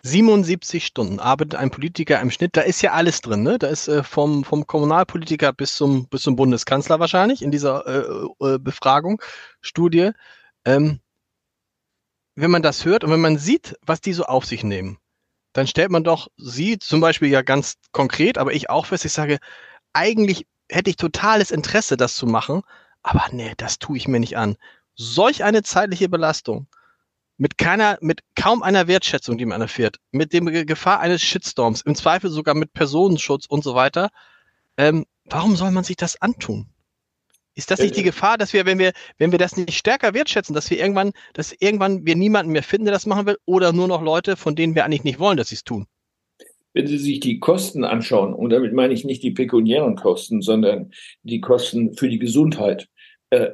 77 0.05 0.85
Stunden 0.85 1.19
arbeitet 1.19 1.55
ein 1.55 1.71
Politiker 1.71 2.19
im 2.19 2.29
Schnitt. 2.29 2.57
Da 2.57 2.61
ist 2.61 2.81
ja 2.81 2.91
alles 2.91 3.21
drin. 3.21 3.41
Ne? 3.41 3.57
Da 3.57 3.67
ist 3.67 3.87
äh, 3.87 4.03
vom, 4.03 4.43
vom 4.43 4.67
Kommunalpolitiker 4.67 5.53
bis 5.53 5.75
zum, 5.77 6.07
bis 6.09 6.23
zum 6.23 6.35
Bundeskanzler 6.35 6.99
wahrscheinlich 6.99 7.41
in 7.41 7.51
dieser 7.51 7.87
äh, 7.87 8.45
äh, 8.45 8.59
Befragung, 8.59 9.21
Studie. 9.61 10.11
Ähm, 10.65 10.99
wenn 12.35 12.51
man 12.51 12.61
das 12.61 12.83
hört 12.83 13.05
und 13.05 13.11
wenn 13.11 13.21
man 13.21 13.37
sieht, 13.37 13.77
was 13.85 14.01
die 14.01 14.11
so 14.11 14.23
auf 14.23 14.45
sich 14.45 14.63
nehmen, 14.63 14.97
dann 15.53 15.67
stellt 15.67 15.91
man 15.91 16.03
doch 16.03 16.27
sie 16.37 16.79
zum 16.79 16.99
Beispiel 16.99 17.29
ja 17.29 17.41
ganz 17.41 17.75
konkret, 17.91 18.37
aber 18.37 18.53
ich 18.53 18.69
auch 18.69 18.87
fest, 18.87 19.05
ich 19.05 19.13
sage, 19.13 19.39
eigentlich 19.93 20.47
hätte 20.69 20.89
ich 20.89 20.97
totales 20.97 21.51
Interesse, 21.51 21.97
das 21.97 22.15
zu 22.15 22.25
machen, 22.25 22.63
aber 23.03 23.25
nee, 23.31 23.53
das 23.57 23.79
tue 23.79 23.97
ich 23.97 24.07
mir 24.07 24.19
nicht 24.19 24.37
an. 24.37 24.57
Solch 24.95 25.43
eine 25.43 25.63
zeitliche 25.63 26.09
Belastung 26.09 26.67
mit 27.37 27.57
keiner, 27.57 27.97
mit 28.01 28.21
kaum 28.35 28.63
einer 28.63 28.87
Wertschätzung, 28.87 29.37
die 29.37 29.45
man 29.45 29.61
erfährt, 29.61 29.97
mit 30.11 30.33
dem 30.33 30.45
Gefahr 30.45 30.99
eines 30.99 31.21
Shitstorms, 31.21 31.81
im 31.81 31.95
Zweifel 31.95 32.29
sogar 32.29 32.55
mit 32.55 32.73
Personenschutz 32.73 33.45
und 33.45 33.63
so 33.63 33.75
weiter. 33.75 34.09
Ähm, 34.77 35.05
warum 35.25 35.55
soll 35.55 35.71
man 35.71 35.83
sich 35.83 35.95
das 35.95 36.21
antun? 36.21 36.72
Ist 37.55 37.69
das 37.69 37.79
nicht 37.79 37.95
die 37.95 38.03
Gefahr, 38.03 38.37
dass 38.37 38.53
wir, 38.53 38.65
wenn 38.65 38.79
wir, 38.79 38.93
wenn 39.17 39.31
wir 39.31 39.37
das 39.37 39.55
nicht 39.55 39.73
stärker 39.73 40.13
wertschätzen, 40.13 40.55
dass 40.55 40.69
wir 40.69 40.79
irgendwann, 40.79 41.11
dass 41.33 41.53
irgendwann 41.59 42.05
wir 42.05 42.15
niemanden 42.15 42.51
mehr 42.51 42.63
finden, 42.63 42.85
der 42.85 42.93
das 42.93 43.05
machen 43.05 43.27
will, 43.27 43.37
oder 43.45 43.73
nur 43.73 43.87
noch 43.87 44.01
Leute, 44.01 44.35
von 44.35 44.55
denen 44.55 44.73
wir 44.73 44.85
eigentlich 44.85 45.03
nicht 45.03 45.19
wollen, 45.19 45.37
dass 45.37 45.49
sie 45.49 45.55
es 45.55 45.63
tun? 45.63 45.85
Wenn 46.73 46.87
Sie 46.87 46.97
sich 46.97 47.19
die 47.19 47.37
Kosten 47.39 47.83
anschauen, 47.83 48.33
und 48.33 48.49
damit 48.49 48.73
meine 48.73 48.95
ich 48.95 49.05
nicht 49.05 49.21
die 49.21 49.29
pekuniären 49.29 49.95
Kosten, 49.95 50.41
sondern 50.41 50.91
die 51.21 51.39
Kosten 51.39 51.93
für 51.93 52.09
die 52.09 52.17
Gesundheit, 52.17 52.83
äh, 52.83 52.87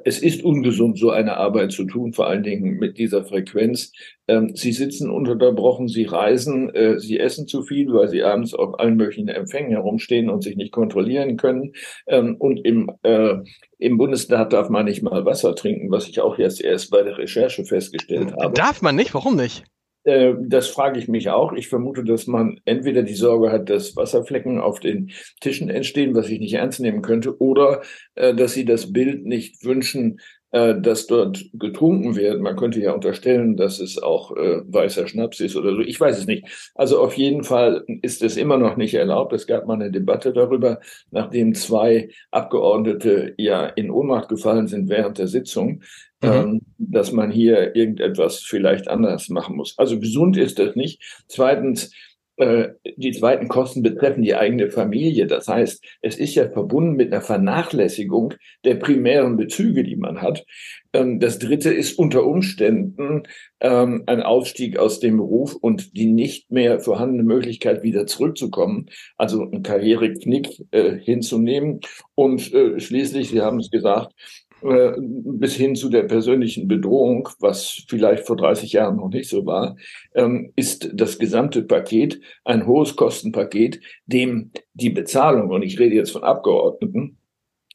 es 0.03 0.19
ist 0.19 0.43
ungesund, 0.43 0.97
so 0.97 1.09
eine 1.11 1.37
Arbeit 1.37 1.71
zu 1.71 1.85
tun, 1.85 2.13
vor 2.13 2.27
allen 2.27 2.43
Dingen 2.43 2.77
mit 2.77 2.97
dieser 2.97 3.23
Frequenz. 3.23 3.91
Ähm, 4.27 4.55
sie 4.55 4.71
sitzen 4.71 5.09
unterbrochen, 5.09 5.87
Sie 5.87 6.05
reisen, 6.05 6.73
äh, 6.73 6.99
Sie 6.99 7.19
essen 7.19 7.47
zu 7.47 7.63
viel, 7.63 7.91
weil 7.93 8.07
Sie 8.07 8.23
abends 8.23 8.53
auf 8.53 8.79
allen 8.79 8.97
möglichen 8.97 9.27
Empfängen 9.27 9.71
herumstehen 9.71 10.29
und 10.29 10.43
sich 10.43 10.55
nicht 10.55 10.71
kontrollieren 10.71 11.37
können. 11.37 11.73
Ähm, 12.07 12.35
und 12.37 12.57
im, 12.65 12.91
äh, 13.03 13.35
im 13.77 13.97
Bundesstaat 13.97 14.53
darf 14.53 14.69
man 14.69 14.85
nicht 14.85 15.03
mal 15.03 15.25
Wasser 15.25 15.55
trinken, 15.55 15.91
was 15.91 16.07
ich 16.07 16.19
auch 16.19 16.37
jetzt 16.37 16.61
erst 16.61 16.91
bei 16.91 17.03
der 17.03 17.17
Recherche 17.17 17.63
festgestellt 17.63 18.33
habe. 18.39 18.53
Darf 18.53 18.81
man 18.81 18.95
nicht? 18.95 19.13
Warum 19.13 19.35
nicht? 19.35 19.63
Äh, 20.03 20.33
das 20.39 20.67
frage 20.67 20.99
ich 20.99 21.07
mich 21.07 21.29
auch. 21.29 21.53
Ich 21.53 21.67
vermute, 21.67 22.03
dass 22.03 22.27
man 22.27 22.59
entweder 22.65 23.03
die 23.03 23.15
Sorge 23.15 23.51
hat, 23.51 23.69
dass 23.69 23.95
Wasserflecken 23.95 24.59
auf 24.59 24.79
den 24.79 25.11
Tischen 25.41 25.69
entstehen, 25.69 26.15
was 26.15 26.29
ich 26.29 26.39
nicht 26.39 26.53
ernst 26.53 26.79
nehmen 26.79 27.01
könnte, 27.01 27.39
oder 27.41 27.81
äh, 28.15 28.33
dass 28.33 28.53
sie 28.53 28.65
das 28.65 28.91
Bild 28.93 29.25
nicht 29.25 29.63
wünschen, 29.63 30.19
äh, 30.51 30.79
dass 30.79 31.05
dort 31.05 31.45
getrunken 31.53 32.15
wird. 32.15 32.41
Man 32.41 32.55
könnte 32.55 32.79
ja 32.79 32.93
unterstellen, 32.93 33.55
dass 33.55 33.79
es 33.79 34.01
auch 34.01 34.35
äh, 34.35 34.61
weißer 34.65 35.07
Schnaps 35.07 35.39
ist 35.41 35.55
oder 35.55 35.75
so. 35.75 35.81
Ich 35.81 35.99
weiß 35.99 36.17
es 36.17 36.25
nicht. 36.25 36.71
Also 36.75 36.99
auf 36.99 37.13
jeden 37.15 37.43
Fall 37.43 37.83
ist 38.01 38.23
es 38.23 38.35
immer 38.37 38.57
noch 38.57 38.75
nicht 38.75 38.95
erlaubt. 38.95 39.33
Es 39.33 39.45
gab 39.45 39.67
mal 39.67 39.75
eine 39.75 39.91
Debatte 39.91 40.33
darüber, 40.33 40.79
nachdem 41.11 41.53
zwei 41.53 42.09
Abgeordnete 42.31 43.35
ja 43.37 43.67
in 43.67 43.91
Ohnmacht 43.91 44.29
gefallen 44.29 44.67
sind 44.67 44.89
während 44.89 45.19
der 45.19 45.27
Sitzung, 45.27 45.83
mhm. 46.21 46.29
ähm, 46.29 46.61
dass 46.77 47.11
man 47.11 47.31
hier 47.31 47.75
irgendetwas 47.75 48.39
vielleicht 48.39 48.87
anders 48.87 49.29
machen 49.29 49.55
muss. 49.55 49.77
Also 49.77 49.99
gesund 49.99 50.37
ist 50.37 50.59
das 50.59 50.75
nicht. 50.75 51.01
Zweitens, 51.27 51.91
äh, 52.39 52.69
die 52.95 53.11
zweiten 53.11 53.49
Kosten 53.49 53.83
betreffen 53.83 54.23
die 54.23 54.33
eigene 54.33 54.71
Familie. 54.71 55.27
Das 55.27 55.49
heißt, 55.49 55.83
es 56.01 56.17
ist 56.17 56.35
ja 56.35 56.49
verbunden 56.49 56.95
mit 56.95 57.11
einer 57.11 57.21
Vernachlässigung 57.21 58.33
der 58.63 58.75
primären 58.75 59.35
Bezüge, 59.35 59.83
die 59.83 59.97
man 59.97 60.21
hat. 60.21 60.45
Ähm, 60.93 61.19
das 61.19 61.37
dritte 61.39 61.73
ist 61.73 61.99
unter 61.99 62.25
Umständen 62.25 63.23
ähm, 63.59 64.03
ein 64.05 64.21
Ausstieg 64.23 64.79
aus 64.79 65.01
dem 65.01 65.17
Beruf 65.17 65.53
und 65.53 65.97
die 65.97 66.05
nicht 66.05 66.49
mehr 66.49 66.79
vorhandene 66.79 67.23
Möglichkeit, 67.23 67.83
wieder 67.83 68.07
zurückzukommen, 68.07 68.85
also 69.17 69.41
einen 69.41 69.61
Karriereknick 69.61 70.65
äh, 70.71 70.97
hinzunehmen. 70.97 71.81
Und 72.15 72.53
äh, 72.53 72.79
schließlich, 72.79 73.31
Sie 73.31 73.41
haben 73.41 73.59
es 73.59 73.69
gesagt, 73.69 74.13
äh, 74.61 74.91
bis 74.99 75.55
hin 75.55 75.75
zu 75.75 75.89
der 75.89 76.03
persönlichen 76.03 76.67
Bedrohung, 76.67 77.29
was 77.39 77.85
vielleicht 77.87 78.27
vor 78.27 78.35
30 78.35 78.73
Jahren 78.73 78.97
noch 78.97 79.09
nicht 79.09 79.29
so 79.29 79.45
war, 79.45 79.77
ähm, 80.15 80.51
ist 80.55 80.89
das 80.93 81.17
gesamte 81.17 81.63
Paket 81.63 82.19
ein 82.43 82.67
hohes 82.67 82.95
Kostenpaket, 82.95 83.79
dem 84.05 84.51
die 84.73 84.89
Bezahlung, 84.89 85.49
und 85.49 85.63
ich 85.63 85.79
rede 85.79 85.95
jetzt 85.95 86.11
von 86.11 86.23
Abgeordneten, 86.23 87.17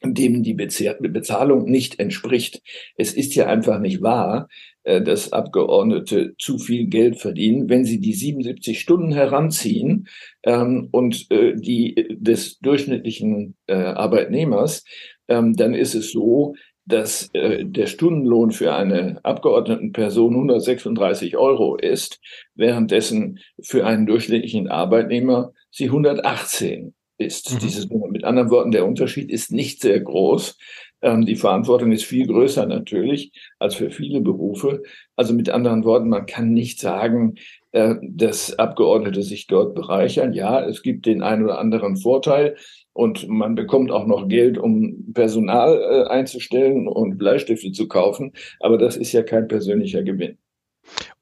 dem 0.03 0.43
die 0.43 0.53
Bezahlung 0.53 1.65
nicht 1.65 1.99
entspricht. 1.99 2.61
Es 2.99 3.15
ist 3.15 3.35
ja 3.35 3.47
einfach 3.47 3.79
nicht 3.81 4.03
wahr, 4.03 4.49
äh, 4.83 5.01
dass 5.01 5.33
Abgeordnete 5.33 6.35
zu 6.39 6.59
viel 6.59 6.87
Geld 6.89 7.17
verdienen, 7.17 7.71
wenn 7.71 7.87
sie 7.87 8.01
die 8.01 8.13
77 8.13 8.79
Stunden 8.79 9.13
heranziehen 9.13 10.09
ähm, 10.43 10.89
und 10.91 11.31
äh, 11.31 11.55
die 11.57 12.09
des 12.11 12.59
durchschnittlichen 12.59 13.57
Arbeitnehmers, 13.67 14.85
ähm, 15.29 15.55
dann 15.55 15.75
ist 15.75 15.95
es 15.95 16.13
so, 16.13 16.55
dass 16.87 17.31
äh, 17.33 17.65
der 17.65 17.87
Stundenlohn 17.87 18.51
für 18.51 18.75
eine 18.75 19.19
Abgeordnetenperson 19.23 20.35
136 20.35 21.37
Euro 21.37 21.77
ist, 21.77 22.21
währenddessen 22.55 23.41
für 23.63 23.87
einen 23.87 24.07
durchschnittlichen 24.07 24.69
Arbeitnehmer 24.69 25.53
sie 25.71 25.87
118 25.87 26.95
ist. 27.19 27.55
Mhm. 27.55 27.59
Diese 27.61 27.89
Mit 28.11 28.25
anderen 28.25 28.51
Worten, 28.51 28.71
der 28.71 28.87
Unterschied 28.87 29.31
ist 29.31 29.53
nicht 29.53 29.81
sehr 29.81 30.01
groß. 30.01 30.59
Ähm, 31.01 31.25
die 31.25 31.37
Verantwortung 31.37 31.93
ist 31.93 32.05
viel 32.05 32.27
größer 32.27 32.67
natürlich 32.67 33.33
als 33.59 33.75
für 33.75 33.91
viele 33.91 34.21
Berufe. 34.21 34.83
Also 35.17 35.35
mit 35.35 35.51
anderen 35.51 35.85
Worten, 35.85 36.09
man 36.09 36.27
kann 36.27 36.53
nicht 36.53 36.81
sagen, 36.81 37.37
äh, 37.73 37.97
dass 38.03 38.59
Abgeordnete 38.59 39.23
sich 39.23 39.47
dort 39.47 39.75
bereichern. 39.75 40.33
Ja, 40.33 40.65
es 40.65 40.83
gibt 40.83 41.07
den 41.07 41.23
einen 41.23 41.45
oder 41.45 41.59
anderen 41.59 41.97
Vorteil, 41.97 42.57
und 42.95 43.29
man 43.29 43.55
bekommt 43.57 43.91
auch 43.91 44.07
noch 44.07 44.29
Geld, 44.29 44.57
um 44.57 45.13
Personal 45.13 45.77
äh, 45.77 46.09
einzustellen 46.09 46.89
und 46.89 47.19
Bleistifte 47.19 47.73
zu 47.73 47.89
kaufen. 47.89 48.33
Aber 48.61 48.79
das 48.79 48.97
ist 48.97 49.13
ja 49.13 49.23
kein 49.23 49.49
persönlicher 49.49 50.03
Gewinn. 50.03 50.39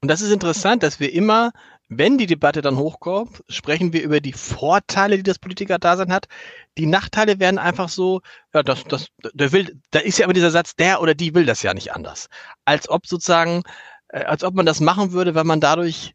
Und 0.01 0.09
das 0.09 0.21
ist 0.21 0.31
interessant, 0.31 0.83
dass 0.83 0.99
wir 0.99 1.11
immer, 1.11 1.51
wenn 1.89 2.17
die 2.17 2.27
Debatte 2.27 2.61
dann 2.61 2.77
hochkommt, 2.77 3.43
sprechen 3.49 3.91
wir 3.91 4.03
über 4.03 4.19
die 4.19 4.33
Vorteile, 4.33 5.17
die 5.17 5.23
das 5.23 5.39
Politikerdasein 5.39 6.13
hat. 6.13 6.27
Die 6.77 6.85
Nachteile 6.85 7.39
werden 7.39 7.57
einfach 7.57 7.89
so, 7.89 8.21
ja, 8.53 8.61
das, 8.61 8.83
das, 8.83 9.07
der 9.33 9.51
will, 9.51 9.79
da 9.91 9.99
ist 9.99 10.19
ja 10.19 10.25
aber 10.25 10.33
dieser 10.33 10.51
Satz, 10.51 10.75
der 10.75 11.01
oder 11.01 11.15
die 11.15 11.33
will 11.33 11.45
das 11.45 11.63
ja 11.63 11.73
nicht 11.73 11.93
anders. 11.93 12.27
Als 12.65 12.87
ob 12.87 13.07
sozusagen, 13.07 13.63
äh, 14.09 14.23
als 14.23 14.43
ob 14.43 14.53
man 14.53 14.67
das 14.67 14.79
machen 14.79 15.11
würde, 15.11 15.33
weil 15.33 15.45
man 15.45 15.59
dadurch 15.59 16.13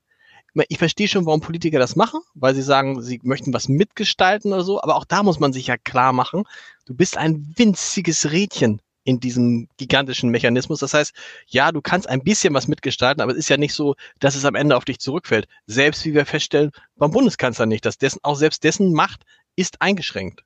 ich 0.69 0.79
verstehe 0.79 1.09
schon, 1.09 1.27
warum 1.27 1.41
Politiker 1.41 1.79
das 1.79 1.97
machen, 1.97 2.21
weil 2.35 2.55
sie 2.55 2.62
sagen, 2.62 3.03
sie 3.03 3.21
möchten 3.23 3.53
was 3.53 3.69
mitgestalten 3.69 4.53
oder 4.53 4.62
so, 4.62 4.83
aber 4.83 4.97
auch 4.97 5.05
da 5.05 5.23
muss 5.23 5.41
man 5.41 5.53
sich 5.53 5.67
ja 5.67 5.77
klar 5.77 6.12
machen, 6.12 6.45
du 6.87 6.95
bist 6.95 7.17
ein 7.17 7.55
winziges 7.57 8.31
Rädchen 8.31 8.81
in 9.05 9.21
diesem 9.21 9.69
gigantischen 9.79 10.31
Mechanismus. 10.31 10.81
Das 10.81 10.93
heißt, 10.93 11.15
ja, 11.47 11.73
du 11.73 11.81
kannst 11.81 12.09
ein 12.09 12.23
bisschen 12.23 12.53
was 12.53 12.69
mitgestalten, 12.69 13.23
aber 13.23 13.33
es 13.33 13.38
ist 13.38 13.49
ja 13.49 13.57
nicht 13.57 13.73
so, 13.73 13.95
dass 14.19 14.35
es 14.35 14.45
am 14.45 14.55
Ende 14.55 14.77
auf 14.77 14.85
dich 14.85 14.99
zurückfällt. 14.99 15.49
Selbst 15.67 16.05
wie 16.05 16.12
wir 16.12 16.27
feststellen, 16.27 16.73
beim 16.97 17.11
Bundeskanzler 17.11 17.65
nicht, 17.65 17.87
dass 17.87 17.97
dessen, 17.97 18.19
auch 18.23 18.37
selbst 18.37 18.65
dessen 18.65 18.93
Macht 18.93 19.23
ist 19.57 19.81
eingeschränkt. 19.81 20.45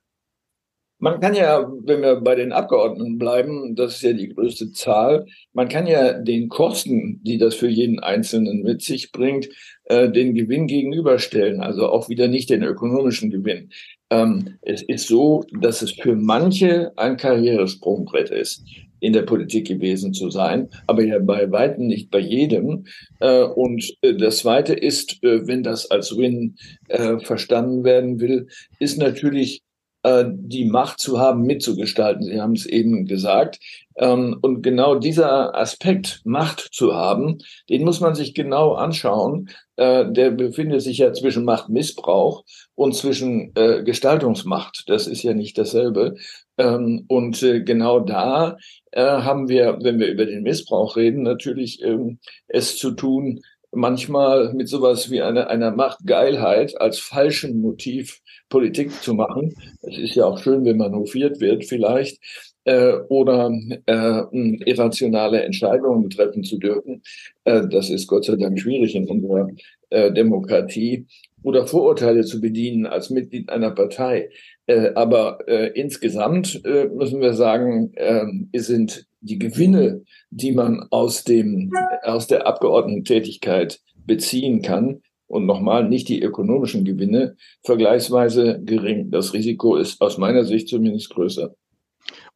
Man 1.03 1.19
kann 1.19 1.35
ja, 1.35 1.69
wenn 1.83 2.01
wir 2.01 2.21
bei 2.21 2.33
den 2.33 2.53
Abgeordneten 2.53 3.17
bleiben, 3.17 3.75
das 3.75 3.95
ist 3.95 4.03
ja 4.03 4.13
die 4.13 4.29
größte 4.29 4.71
Zahl, 4.71 5.25
man 5.51 5.67
kann 5.67 5.85
ja 5.85 6.13
den 6.13 6.47
Kosten, 6.47 7.19
die 7.23 7.37
das 7.37 7.55
für 7.55 7.67
jeden 7.67 7.99
Einzelnen 7.99 8.61
mit 8.61 8.81
sich 8.81 9.11
bringt, 9.11 9.49
äh, 9.83 10.09
den 10.09 10.33
Gewinn 10.33 10.65
gegenüberstellen, 10.65 11.59
also 11.59 11.89
auch 11.89 12.07
wieder 12.07 12.29
nicht 12.29 12.49
den 12.49 12.63
ökonomischen 12.63 13.31
Gewinn. 13.31 13.69
Ähm, 14.11 14.55
es 14.61 14.81
ist 14.81 15.09
so, 15.09 15.43
dass 15.59 15.81
es 15.81 15.91
für 15.91 16.15
manche 16.15 16.93
ein 16.95 17.17
Karrieresprungbrett 17.17 18.29
ist 18.29 18.63
in 19.01 19.11
der 19.11 19.23
Politik 19.23 19.67
gewesen 19.67 20.13
zu 20.13 20.29
sein, 20.29 20.69
aber 20.87 21.03
ja 21.03 21.19
bei 21.19 21.51
weitem 21.51 21.87
nicht 21.87 22.11
bei 22.11 22.19
jedem. 22.19 22.85
Äh, 23.19 23.43
und 23.43 23.93
äh, 24.03 24.13
das 24.13 24.37
Zweite 24.37 24.73
ist, 24.73 25.21
äh, 25.21 25.45
wenn 25.45 25.63
das 25.63 25.91
als 25.91 26.15
Win 26.15 26.55
äh, 26.87 27.19
verstanden 27.19 27.83
werden 27.83 28.21
will, 28.21 28.47
ist 28.79 28.97
natürlich 28.97 29.63
äh, 30.03 30.25
die 30.27 30.65
Macht 30.65 30.99
zu 30.99 31.19
haben, 31.19 31.43
mitzugestalten. 31.43 32.23
Sie 32.23 32.39
haben 32.39 32.53
es 32.53 32.65
eben 32.65 33.05
gesagt. 33.05 33.59
Ähm, 33.95 34.37
und 34.41 34.61
genau 34.61 34.95
dieser 34.95 35.55
Aspekt, 35.55 36.21
Macht 36.25 36.59
zu 36.59 36.93
haben, 36.93 37.37
den 37.69 37.85
muss 37.85 38.01
man 38.01 38.13
sich 38.13 38.33
genau 38.33 38.73
anschauen. 38.73 39.49
Äh, 39.77 40.11
der 40.11 40.31
befindet 40.31 40.81
sich 40.81 40.97
ja 40.97 41.13
zwischen 41.13 41.45
Machtmissbrauch 41.45 42.43
und 42.75 42.95
zwischen 42.95 43.53
äh, 43.55 43.83
Gestaltungsmacht. 43.83 44.83
Das 44.87 45.07
ist 45.07 45.23
ja 45.23 45.33
nicht 45.33 45.57
dasselbe. 45.57 46.15
Ähm, 46.57 47.05
und 47.07 47.39
genau 47.39 47.99
da 47.99 48.57
haben 48.95 49.49
wir, 49.49 49.79
wenn 49.81 49.97
wir 49.97 50.07
über 50.07 50.27
den 50.27 50.43
Missbrauch 50.43 50.97
reden, 50.97 51.23
natürlich 51.23 51.81
ähm, 51.81 52.19
es 52.47 52.77
zu 52.77 52.91
tun, 52.91 53.41
manchmal 53.73 54.53
mit 54.53 54.67
sowas 54.69 55.09
wie 55.11 55.21
einer, 55.21 55.49
einer 55.49 55.71
Machtgeilheit 55.71 56.79
als 56.79 56.99
falschem 56.99 57.61
Motiv 57.61 58.21
Politik 58.49 58.91
zu 59.01 59.13
machen. 59.13 59.53
Es 59.81 59.97
ist 59.97 60.15
ja 60.15 60.25
auch 60.25 60.39
schön, 60.39 60.63
wenn 60.65 60.77
man 60.77 60.93
hofiert 60.95 61.39
wird 61.41 61.65
vielleicht. 61.65 62.19
äh, 62.65 62.93
oder 63.09 63.51
äh, 63.85 64.21
irrationale 64.65 65.43
Entscheidungen 65.43 66.09
treffen 66.09 66.43
zu 66.43 66.57
dürfen. 66.57 67.01
Äh, 67.43 67.67
das 67.69 67.89
ist 67.89 68.07
Gott 68.07 68.25
sei 68.25 68.35
Dank 68.35 68.59
schwierig 68.59 68.95
in 68.95 69.07
unserer 69.07 69.49
äh, 69.89 70.11
Demokratie. 70.11 71.05
Oder 71.43 71.67
Vorurteile 71.67 72.23
zu 72.23 72.39
bedienen 72.39 72.85
als 72.85 73.09
Mitglied 73.09 73.49
einer 73.49 73.71
Partei. 73.71 74.29
Äh, 74.65 74.91
aber 74.95 75.39
äh, 75.47 75.71
insgesamt 75.77 76.61
äh, 76.63 76.85
müssen 76.85 77.19
wir 77.19 77.33
sagen, 77.33 77.91
äh, 77.95 78.25
sind 78.53 79.05
die 79.23 79.39
Gewinne, 79.39 80.03
die 80.29 80.51
man 80.51 80.87
aus 80.91 81.23
dem 81.23 81.73
aus 82.03 82.27
der 82.27 82.45
Abgeordnetentätigkeit 82.45 83.79
beziehen 84.05 84.61
kann, 84.61 85.01
und 85.33 85.47
nochmal 85.47 85.89
nicht 85.89 86.09
die 86.09 86.21
ökonomischen 86.21 86.85
Gewinne, 86.85 87.37
vergleichsweise 87.63 88.61
gering. 88.63 89.09
Das 89.09 89.33
Risiko 89.33 89.75
ist 89.77 89.99
aus 89.99 90.19
meiner 90.19 90.43
Sicht 90.45 90.67
zumindest 90.67 91.09
größer. 91.09 91.55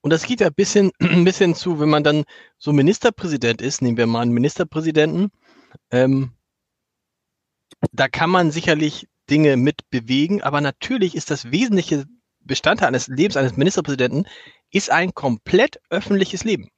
Und 0.01 0.13
das 0.13 0.25
geht 0.25 0.41
ja 0.41 0.47
ein 0.47 0.53
bisschen, 0.55 0.91
ein 0.99 1.23
bisschen 1.23 1.53
zu, 1.53 1.79
wenn 1.79 1.89
man 1.89 2.03
dann 2.03 2.23
so 2.57 2.73
Ministerpräsident 2.73 3.61
ist, 3.61 3.83
nehmen 3.83 3.97
wir 3.97 4.07
mal 4.07 4.21
einen 4.21 4.31
Ministerpräsidenten, 4.31 5.29
ähm, 5.91 6.31
da 7.91 8.07
kann 8.07 8.31
man 8.31 8.49
sicherlich 8.49 9.07
Dinge 9.29 9.57
mit 9.57 9.89
bewegen, 9.91 10.41
aber 10.41 10.61
natürlich 10.61 11.15
ist 11.15 11.29
das 11.29 11.51
wesentliche 11.51 12.05
Bestandteil 12.39 12.87
eines 12.87 13.07
Lebens 13.07 13.37
eines 13.37 13.57
Ministerpräsidenten 13.57 14.25
ist 14.71 14.89
ein 14.89 15.13
komplett 15.13 15.79
öffentliches 15.89 16.43
Leben. 16.45 16.69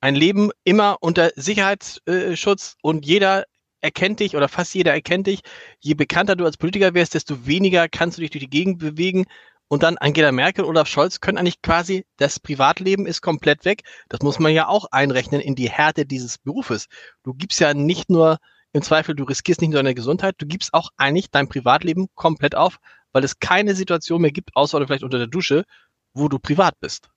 Ein 0.00 0.14
Leben 0.14 0.50
immer 0.64 0.96
unter 1.00 1.30
Sicherheitsschutz 1.36 2.76
und 2.82 3.04
jeder 3.04 3.44
erkennt 3.82 4.20
dich 4.20 4.36
oder 4.36 4.48
fast 4.48 4.74
jeder 4.74 4.92
erkennt 4.92 5.26
dich. 5.26 5.40
Je 5.80 5.94
bekannter 5.94 6.36
du 6.36 6.44
als 6.44 6.56
Politiker 6.56 6.94
wärst, 6.94 7.14
desto 7.14 7.46
weniger 7.46 7.88
kannst 7.88 8.16
du 8.16 8.22
dich 8.22 8.30
durch 8.30 8.44
die 8.44 8.50
Gegend 8.50 8.78
bewegen. 8.78 9.26
Und 9.68 9.82
dann 9.82 9.98
Angela 9.98 10.32
Merkel, 10.32 10.64
Olaf 10.64 10.88
Scholz 10.88 11.20
können 11.20 11.38
eigentlich 11.38 11.62
quasi, 11.62 12.04
das 12.16 12.40
Privatleben 12.40 13.06
ist 13.06 13.20
komplett 13.20 13.64
weg. 13.64 13.82
Das 14.08 14.20
muss 14.20 14.38
man 14.38 14.52
ja 14.52 14.68
auch 14.68 14.86
einrechnen 14.90 15.40
in 15.40 15.54
die 15.54 15.70
Härte 15.70 16.06
dieses 16.06 16.38
Berufes. 16.38 16.86
Du 17.22 17.34
gibst 17.34 17.60
ja 17.60 17.72
nicht 17.72 18.10
nur 18.10 18.38
im 18.72 18.82
Zweifel, 18.82 19.14
du 19.14 19.24
riskierst 19.24 19.60
nicht 19.60 19.70
nur 19.70 19.82
deine 19.82 19.94
Gesundheit, 19.94 20.36
du 20.38 20.46
gibst 20.46 20.74
auch 20.74 20.90
eigentlich 20.96 21.30
dein 21.30 21.48
Privatleben 21.48 22.08
komplett 22.14 22.54
auf, 22.54 22.78
weil 23.12 23.24
es 23.24 23.38
keine 23.38 23.74
Situation 23.74 24.22
mehr 24.22 24.32
gibt, 24.32 24.50
außer 24.54 24.84
vielleicht 24.86 25.04
unter 25.04 25.18
der 25.18 25.26
Dusche, 25.26 25.64
wo 26.14 26.28
du 26.28 26.38
privat 26.38 26.74
bist. 26.80 27.08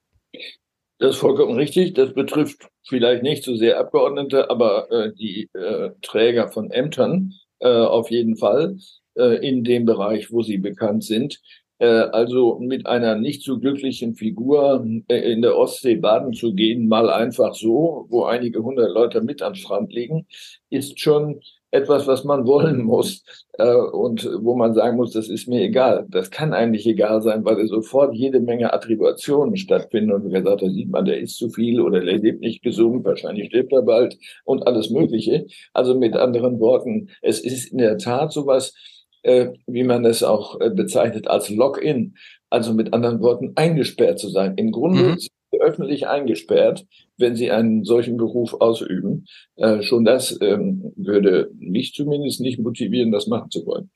Das 1.03 1.15
ist 1.15 1.19
vollkommen 1.19 1.55
richtig. 1.57 1.95
Das 1.95 2.13
betrifft 2.13 2.69
vielleicht 2.87 3.23
nicht 3.23 3.43
so 3.43 3.57
sehr 3.57 3.77
Abgeordnete, 3.77 4.49
aber 4.49 4.89
äh, 4.89 5.13
die 5.13 5.49
äh, 5.53 5.89
Träger 6.01 6.47
von 6.47 6.71
Ämtern 6.71 7.33
äh, 7.59 7.67
auf 7.67 8.09
jeden 8.09 8.37
Fall 8.37 8.77
äh, 9.17 9.45
in 9.45 9.65
dem 9.65 9.83
Bereich, 9.83 10.31
wo 10.31 10.43
sie 10.43 10.59
bekannt 10.59 11.03
sind. 11.03 11.41
Äh, 11.79 11.87
also 11.87 12.57
mit 12.59 12.87
einer 12.87 13.15
nicht 13.15 13.43
so 13.43 13.59
glücklichen 13.59 14.15
Figur 14.15 14.87
äh, 15.09 15.33
in 15.33 15.41
der 15.41 15.57
Ostsee 15.57 15.95
baden 15.97 16.31
zu 16.31 16.53
gehen, 16.53 16.87
mal 16.87 17.09
einfach 17.09 17.53
so, 17.53 18.05
wo 18.07 18.23
einige 18.23 18.63
hundert 18.63 18.91
Leute 18.91 19.19
mit 19.19 19.41
am 19.41 19.55
Strand 19.55 19.91
liegen, 19.91 20.25
ist 20.69 21.01
schon 21.01 21.41
etwas, 21.73 22.05
was 22.05 22.23
man 22.23 22.45
wollen 22.45 22.83
muss 22.83 23.23
äh, 23.57 23.73
und 23.73 24.29
wo 24.41 24.55
man 24.55 24.75
sagen 24.75 24.95
muss, 24.95 25.11
das 25.11 25.27
ist 25.27 25.47
mir 25.47 25.61
egal. 25.61 26.05
Das 26.07 26.29
kann 26.29 26.53
eigentlich 26.53 26.85
egal 26.85 27.21
sein, 27.21 27.43
weil 27.43 27.65
sofort 27.67 28.13
jede 28.13 28.39
Menge 28.39 28.71
Attributionen 28.71 29.57
stattfinden 29.57 30.11
und 30.11 30.25
wie 30.25 30.33
gesagt, 30.33 30.61
da 30.61 30.69
sieht 30.69 30.91
man, 30.91 31.05
der 31.05 31.19
isst 31.19 31.37
zu 31.37 31.49
viel 31.49 31.81
oder 31.81 31.99
der 31.99 32.17
lebt 32.17 32.41
nicht 32.41 32.61
gesund, 32.61 33.03
wahrscheinlich 33.03 33.47
stirbt 33.47 33.73
er 33.73 33.81
bald 33.81 34.17
und 34.45 34.67
alles 34.67 34.91
Mögliche. 34.91 35.47
Also 35.73 35.97
mit 35.97 36.15
anderen 36.15 36.59
Worten, 36.59 37.09
es 37.21 37.39
ist 37.39 37.71
in 37.71 37.79
der 37.79 37.97
Tat 37.97 38.31
sowas, 38.31 38.75
äh, 39.23 39.49
wie 39.65 39.83
man 39.83 40.05
es 40.05 40.21
auch 40.21 40.61
äh, 40.61 40.69
bezeichnet 40.69 41.27
als 41.27 41.49
Login. 41.49 42.15
Also 42.51 42.73
mit 42.73 42.93
anderen 42.93 43.19
Worten, 43.19 43.53
eingesperrt 43.55 44.19
zu 44.19 44.29
sein. 44.29 44.53
Im 44.57 44.71
Grunde 44.71 45.03
mhm 45.03 45.17
öffentlich 45.59 46.07
eingesperrt, 46.07 46.85
wenn 47.17 47.35
sie 47.35 47.51
einen 47.51 47.83
solchen 47.83 48.17
Beruf 48.17 48.53
ausüben. 48.53 49.25
Äh, 49.55 49.81
schon 49.83 50.05
das 50.05 50.37
ähm, 50.41 50.93
würde 50.95 51.51
mich 51.57 51.93
zumindest 51.93 52.41
nicht 52.41 52.59
motivieren, 52.59 53.11
das 53.11 53.27
machen 53.27 53.51
zu 53.51 53.65
wollen. 53.65 53.89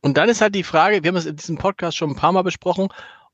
Und 0.00 0.16
dann 0.16 0.28
ist 0.28 0.40
halt 0.40 0.54
die 0.54 0.64
Frage, 0.64 1.02
wir 1.02 1.08
haben 1.08 1.16
es 1.16 1.26
in 1.26 1.36
diesem 1.36 1.58
Podcast 1.58 1.96
schon 1.96 2.10
ein 2.10 2.16
paar 2.16 2.32
Mal 2.32 2.42
besprochen, 2.42 2.88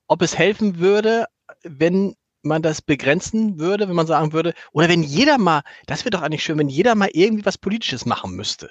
ob 0.06 0.22
es 0.22 0.38
helfen 0.38 0.78
würde, 0.78 1.25
wenn 1.62 2.14
man 2.42 2.62
das 2.62 2.82
begrenzen 2.82 3.58
würde, 3.58 3.88
wenn 3.88 3.96
man 3.96 4.06
sagen 4.06 4.32
würde, 4.32 4.54
oder 4.72 4.88
wenn 4.88 5.02
jeder 5.02 5.38
mal, 5.38 5.62
das 5.87 6.04
wäre 6.04 6.10
doch 6.10 6.22
eigentlich 6.22 6.42
schön, 6.42 6.58
wenn 6.58 6.68
jeder 6.68 6.94
mal 6.94 7.10
irgendwie 7.12 7.44
was 7.44 7.58
Politisches 7.58 8.07
machen 8.07 8.35
müsste. 8.35 8.70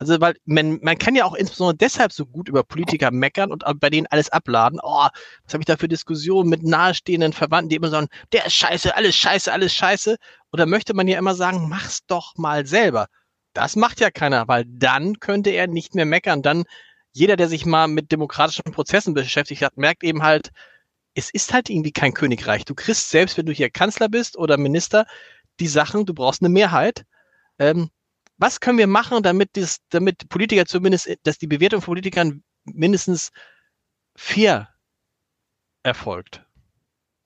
Also, 0.00 0.18
weil 0.18 0.34
man, 0.46 0.78
man 0.82 0.96
kann 0.96 1.14
ja 1.14 1.26
auch 1.26 1.34
insbesondere 1.34 1.76
deshalb 1.76 2.10
so 2.12 2.24
gut 2.24 2.48
über 2.48 2.64
Politiker 2.64 3.10
meckern 3.10 3.52
und 3.52 3.64
bei 3.80 3.90
denen 3.90 4.06
alles 4.06 4.30
abladen. 4.30 4.80
Oh, 4.82 5.06
was 5.44 5.52
habe 5.52 5.60
ich 5.60 5.66
da 5.66 5.76
für 5.76 5.88
Diskussionen 5.88 6.48
mit 6.48 6.62
nahestehenden 6.62 7.34
Verwandten, 7.34 7.68
die 7.68 7.76
immer 7.76 7.90
sagen, 7.90 8.08
der 8.32 8.46
ist 8.46 8.54
scheiße, 8.54 8.96
alles 8.96 9.14
scheiße, 9.14 9.52
alles 9.52 9.74
scheiße. 9.74 10.16
Oder 10.52 10.64
möchte 10.64 10.94
man 10.94 11.06
ja 11.06 11.18
immer 11.18 11.34
sagen, 11.34 11.68
mach's 11.68 12.00
doch 12.06 12.34
mal 12.36 12.66
selber. 12.66 13.08
Das 13.52 13.76
macht 13.76 14.00
ja 14.00 14.10
keiner, 14.10 14.48
weil 14.48 14.64
dann 14.66 15.20
könnte 15.20 15.50
er 15.50 15.66
nicht 15.66 15.94
mehr 15.94 16.06
meckern. 16.06 16.40
Dann 16.40 16.64
jeder, 17.12 17.36
der 17.36 17.48
sich 17.48 17.66
mal 17.66 17.86
mit 17.86 18.10
demokratischen 18.10 18.72
Prozessen 18.72 19.12
beschäftigt 19.12 19.62
hat, 19.62 19.76
merkt 19.76 20.02
eben 20.02 20.22
halt, 20.22 20.50
es 21.14 21.28
ist 21.28 21.52
halt 21.52 21.68
irgendwie 21.68 21.92
kein 21.92 22.14
Königreich. 22.14 22.64
Du 22.64 22.74
kriegst 22.74 23.10
selbst, 23.10 23.36
wenn 23.36 23.46
du 23.46 23.52
hier 23.52 23.68
Kanzler 23.68 24.08
bist 24.08 24.38
oder 24.38 24.56
Minister, 24.56 25.06
die 25.58 25.68
Sachen, 25.68 26.06
du 26.06 26.14
brauchst 26.14 26.40
eine 26.40 26.48
Mehrheit. 26.48 27.04
Ähm, 27.58 27.90
was 28.40 28.58
können 28.58 28.78
wir 28.78 28.86
machen, 28.86 29.22
damit, 29.22 29.50
das, 29.52 29.78
damit 29.90 30.28
Politiker 30.30 30.64
zumindest, 30.64 31.14
dass 31.24 31.38
die 31.38 31.46
Bewertung 31.46 31.82
von 31.82 31.92
Politikern 31.92 32.42
mindestens 32.64 33.30
fair 34.16 34.68
erfolgt? 35.82 36.42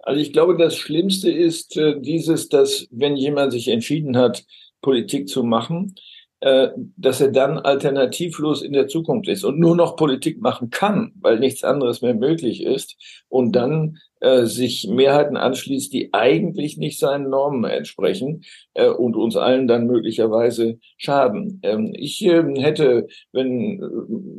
Also 0.01 0.21
ich 0.21 0.33
glaube, 0.33 0.57
das 0.57 0.77
Schlimmste 0.77 1.31
ist 1.31 1.77
äh, 1.77 2.01
dieses, 2.01 2.49
dass 2.49 2.87
wenn 2.91 3.17
jemand 3.17 3.53
sich 3.53 3.69
entschieden 3.69 4.17
hat, 4.17 4.45
Politik 4.83 5.29
zu 5.29 5.45
machen, 5.45 5.95
äh, 6.41 6.69
dass 6.97 7.21
er 7.21 7.29
dann 7.29 7.59
alternativlos 7.59 8.63
in 8.63 8.73
der 8.73 8.89
Zukunft 8.89 9.29
ist 9.29 9.45
und 9.45 9.59
nur 9.59 9.77
noch 9.77 9.97
Politik 9.97 10.43
machen 10.43 10.71
kann, 10.71 11.13
weil 11.21 11.39
nichts 11.39 11.65
anderes 11.65 12.03
mehr 12.03 12.15
möglich 12.15 12.63
ist 12.63 12.97
und 13.29 13.53
dann 13.53 13.99
äh, 14.25 14.47
sich 14.47 14.89
Mehrheiten 14.89 15.37
anschließt, 15.37 15.93
die 15.93 16.15
eigentlich 16.15 16.79
nicht 16.79 16.99
seinen 16.99 17.29
Normen 17.29 17.65
entsprechen 17.65 18.43
äh, 18.73 18.89
und 18.89 19.17
uns 19.17 19.37
allen 19.37 19.69
dann 19.69 19.87
möglicherweise 19.87 20.79
schaden. 20.97 21.61
Ähm, 21.63 21.93
ich 21.95 22.25
äh, 22.25 22.43
hätte, 22.57 23.07
wenn 23.33 23.83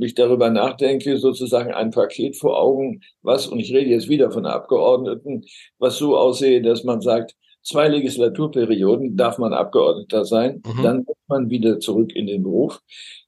äh, 0.02 0.06
ich 0.06 0.16
darüber 0.16 0.50
nachdenke, 0.50 1.18
sozusagen 1.18 1.72
ein 1.72 1.92
Paket 1.92 2.36
vor 2.36 2.60
Augen, 2.60 3.02
was, 3.22 3.46
und 3.46 3.60
ich 3.60 3.72
rede 3.74 3.92
jetzt 3.92 4.10
wieder 4.10 4.32
von 4.32 4.48
Abgeordneten, 4.48 5.46
was 5.78 5.98
so 5.98 6.18
aussehe, 6.18 6.64
dass 6.64 6.84
man 6.84 7.02
sagt, 7.02 7.36
zwei 7.66 7.88
Legislaturperioden 7.90 9.18
darf 9.18 9.38
man 9.38 9.54
Abgeordneter 9.54 10.24
sein, 10.24 10.62
mhm. 10.66 10.84
dann 10.84 10.98
muss 11.00 11.18
man 11.28 11.50
wieder 11.50 11.80
zurück 11.80 12.16
in 12.16 12.28
den 12.28 12.44
Beruf. 12.44 12.80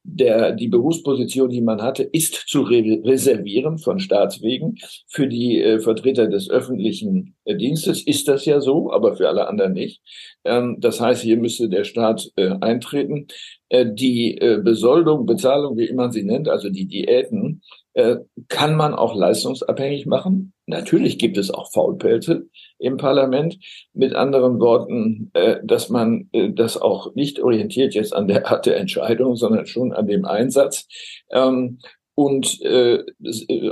Der, 0.03 0.53
die 0.53 0.69
Berufsposition, 0.69 1.49
die 1.49 1.61
man 1.61 1.81
hatte, 1.81 2.03
ist 2.03 2.45
zu 2.47 2.61
re 2.61 3.01
reservieren 3.03 3.77
von 3.77 3.99
Staatswegen. 3.99 4.77
Für 5.09 5.27
die 5.27 5.61
äh, 5.61 5.79
Vertreter 5.79 6.27
des 6.27 6.49
öffentlichen 6.49 7.35
äh, 7.43 7.57
Dienstes 7.57 8.03
ist 8.03 8.27
das 8.29 8.45
ja 8.45 8.61
so, 8.61 8.91
aber 8.93 9.17
für 9.17 9.27
alle 9.27 9.47
anderen 9.47 9.73
nicht. 9.73 10.01
Ähm, 10.45 10.77
das 10.79 11.01
heißt, 11.01 11.23
hier 11.23 11.37
müsste 11.37 11.67
der 11.67 11.83
Staat 11.83 12.31
äh, 12.37 12.55
eintreten. 12.61 13.27
Äh, 13.69 13.87
die 13.91 14.37
äh, 14.37 14.61
Besoldung, 14.63 15.25
Bezahlung, 15.25 15.77
wie 15.77 15.87
immer 15.87 16.09
sie 16.11 16.23
nennt, 16.23 16.47
also 16.47 16.69
die 16.69 16.87
Diäten, 16.87 17.61
äh, 17.97 18.17
kann 18.47 18.75
man 18.75 18.93
auch 18.93 19.15
leistungsabhängig 19.15 20.05
machen. 20.05 20.53
Natürlich 20.67 21.17
gibt 21.17 21.35
es 21.35 21.49
auch 21.49 21.71
Faulpelze 21.71 22.45
im 22.77 22.97
Parlament. 22.97 23.57
Mit 23.91 24.13
anderen 24.13 24.59
Worten, 24.59 25.31
äh, 25.33 25.57
dass 25.63 25.89
man 25.89 26.29
äh, 26.31 26.51
das 26.53 26.79
auch 26.79 27.15
nicht 27.15 27.39
orientiert 27.39 27.95
jetzt 27.95 28.13
an 28.13 28.27
der 28.27 28.51
Art 28.51 28.67
der 28.67 28.77
Entscheidung, 28.77 29.35
sondern 29.35 29.65
schon 29.65 29.93
an 29.93 30.05
dem 30.05 30.25
Einsatz. 30.25 30.87
Ähm, 31.31 31.79
und 32.13 32.61
äh, 32.61 33.03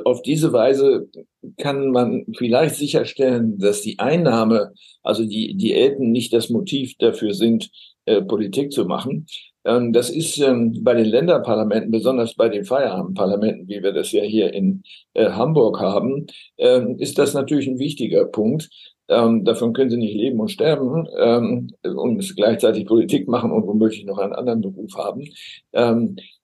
auf 0.05 0.23
diese 0.23 0.51
Weise 0.53 1.07
kann 1.57 1.91
man 1.91 2.25
vielleicht 2.35 2.75
sicherstellen, 2.75 3.59
dass 3.59 3.81
die 3.81 3.99
Einnahme, 3.99 4.73
also 5.03 5.23
die 5.23 5.55
Diäten 5.55 6.11
nicht 6.11 6.33
das 6.33 6.49
Motiv 6.49 6.95
dafür 6.97 7.35
sind, 7.35 7.69
äh, 8.05 8.21
Politik 8.21 8.71
zu 8.71 8.85
machen, 8.85 9.27
ähm, 9.65 9.93
das 9.93 10.09
ist 10.09 10.37
ähm, 10.39 10.83
bei 10.83 10.93
den 10.93 11.07
Länderparlamenten, 11.07 11.91
besonders 11.91 12.35
bei 12.35 12.49
den 12.49 12.65
Feierabendparlamenten, 12.65 13.67
wie 13.67 13.81
wir 13.81 13.91
das 13.91 14.11
ja 14.11 14.21
hier 14.21 14.53
in 14.53 14.83
äh, 15.13 15.31
Hamburg 15.31 15.79
haben, 15.79 16.27
ähm, 16.57 16.97
ist 16.99 17.17
das 17.17 17.33
natürlich 17.33 17.67
ein 17.67 17.79
wichtiger 17.79 18.25
Punkt. 18.25 18.69
davon 19.07 19.73
können 19.73 19.91
sie 19.91 19.97
nicht 19.97 20.15
leben 20.15 20.39
und 20.39 20.49
sterben 20.49 21.05
und 21.83 22.35
gleichzeitig 22.35 22.87
Politik 22.87 23.27
machen 23.27 23.51
und 23.51 23.67
womöglich 23.67 24.03
noch 24.03 24.17
einen 24.17 24.33
anderen 24.33 24.61
Beruf 24.61 24.95
haben. 24.97 25.23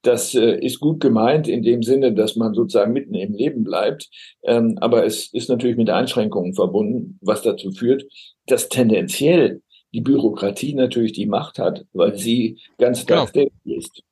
das 0.03 0.35
äh, 0.35 0.59
ist 0.59 0.79
gut 0.79 0.99
gemeint 0.99 1.47
in 1.47 1.63
dem 1.63 1.81
Sinne, 1.81 2.13
dass 2.13 2.35
man 2.35 2.53
sozusagen 2.53 2.93
mitten 2.93 3.15
im 3.15 3.33
Leben 3.33 3.63
bleibt. 3.63 4.09
aber 4.43 5.05
es 5.05 5.33
ist 5.33 5.49
natürlich 5.49 5.75
mit 5.75 5.89
Einschränkungen 5.89 6.53
verbunden, 6.53 7.17
was 7.21 7.41
dazu 7.41 7.71
führt, 7.71 8.03
dass 8.45 8.69
tendenziell 8.69 9.61
die 9.93 10.01
Bürokratie 10.01 10.73
natürlich 10.73 11.13
die 11.13 11.25
Macht 11.25 11.59
hat, 11.59 11.85
weil 11.93 12.17
sie 12.17 12.57
ganz 12.77 13.05
genau. 13.05 13.27
ist. 13.65 14.03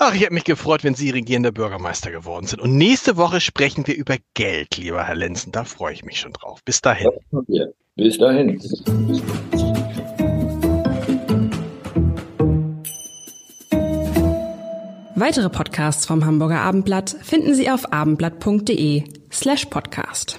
Ach, 0.00 0.14
ich 0.14 0.20
hätte 0.20 0.32
mich 0.32 0.44
gefreut, 0.44 0.84
wenn 0.84 0.94
Sie 0.94 1.10
regierender 1.10 1.50
Bürgermeister 1.50 2.12
geworden 2.12 2.46
sind. 2.46 2.62
Und 2.62 2.76
nächste 2.76 3.16
Woche 3.16 3.40
sprechen 3.40 3.84
wir 3.88 3.96
über 3.96 4.16
Geld, 4.34 4.76
lieber 4.76 5.02
Herr 5.02 5.16
Lenzen. 5.16 5.50
Da 5.50 5.64
freue 5.64 5.92
ich 5.92 6.04
mich 6.04 6.20
schon 6.20 6.32
drauf. 6.32 6.62
Bis 6.64 6.80
dahin. 6.80 7.10
Bis 7.96 8.16
dahin. 8.16 8.60
Weitere 15.16 15.50
Podcasts 15.50 16.06
vom 16.06 16.24
Hamburger 16.24 16.60
Abendblatt 16.60 17.16
finden 17.22 17.54
Sie 17.54 17.68
auf 17.68 17.92
abendblatt.de 17.92 19.02
slash 19.32 19.64
podcast. 19.64 20.38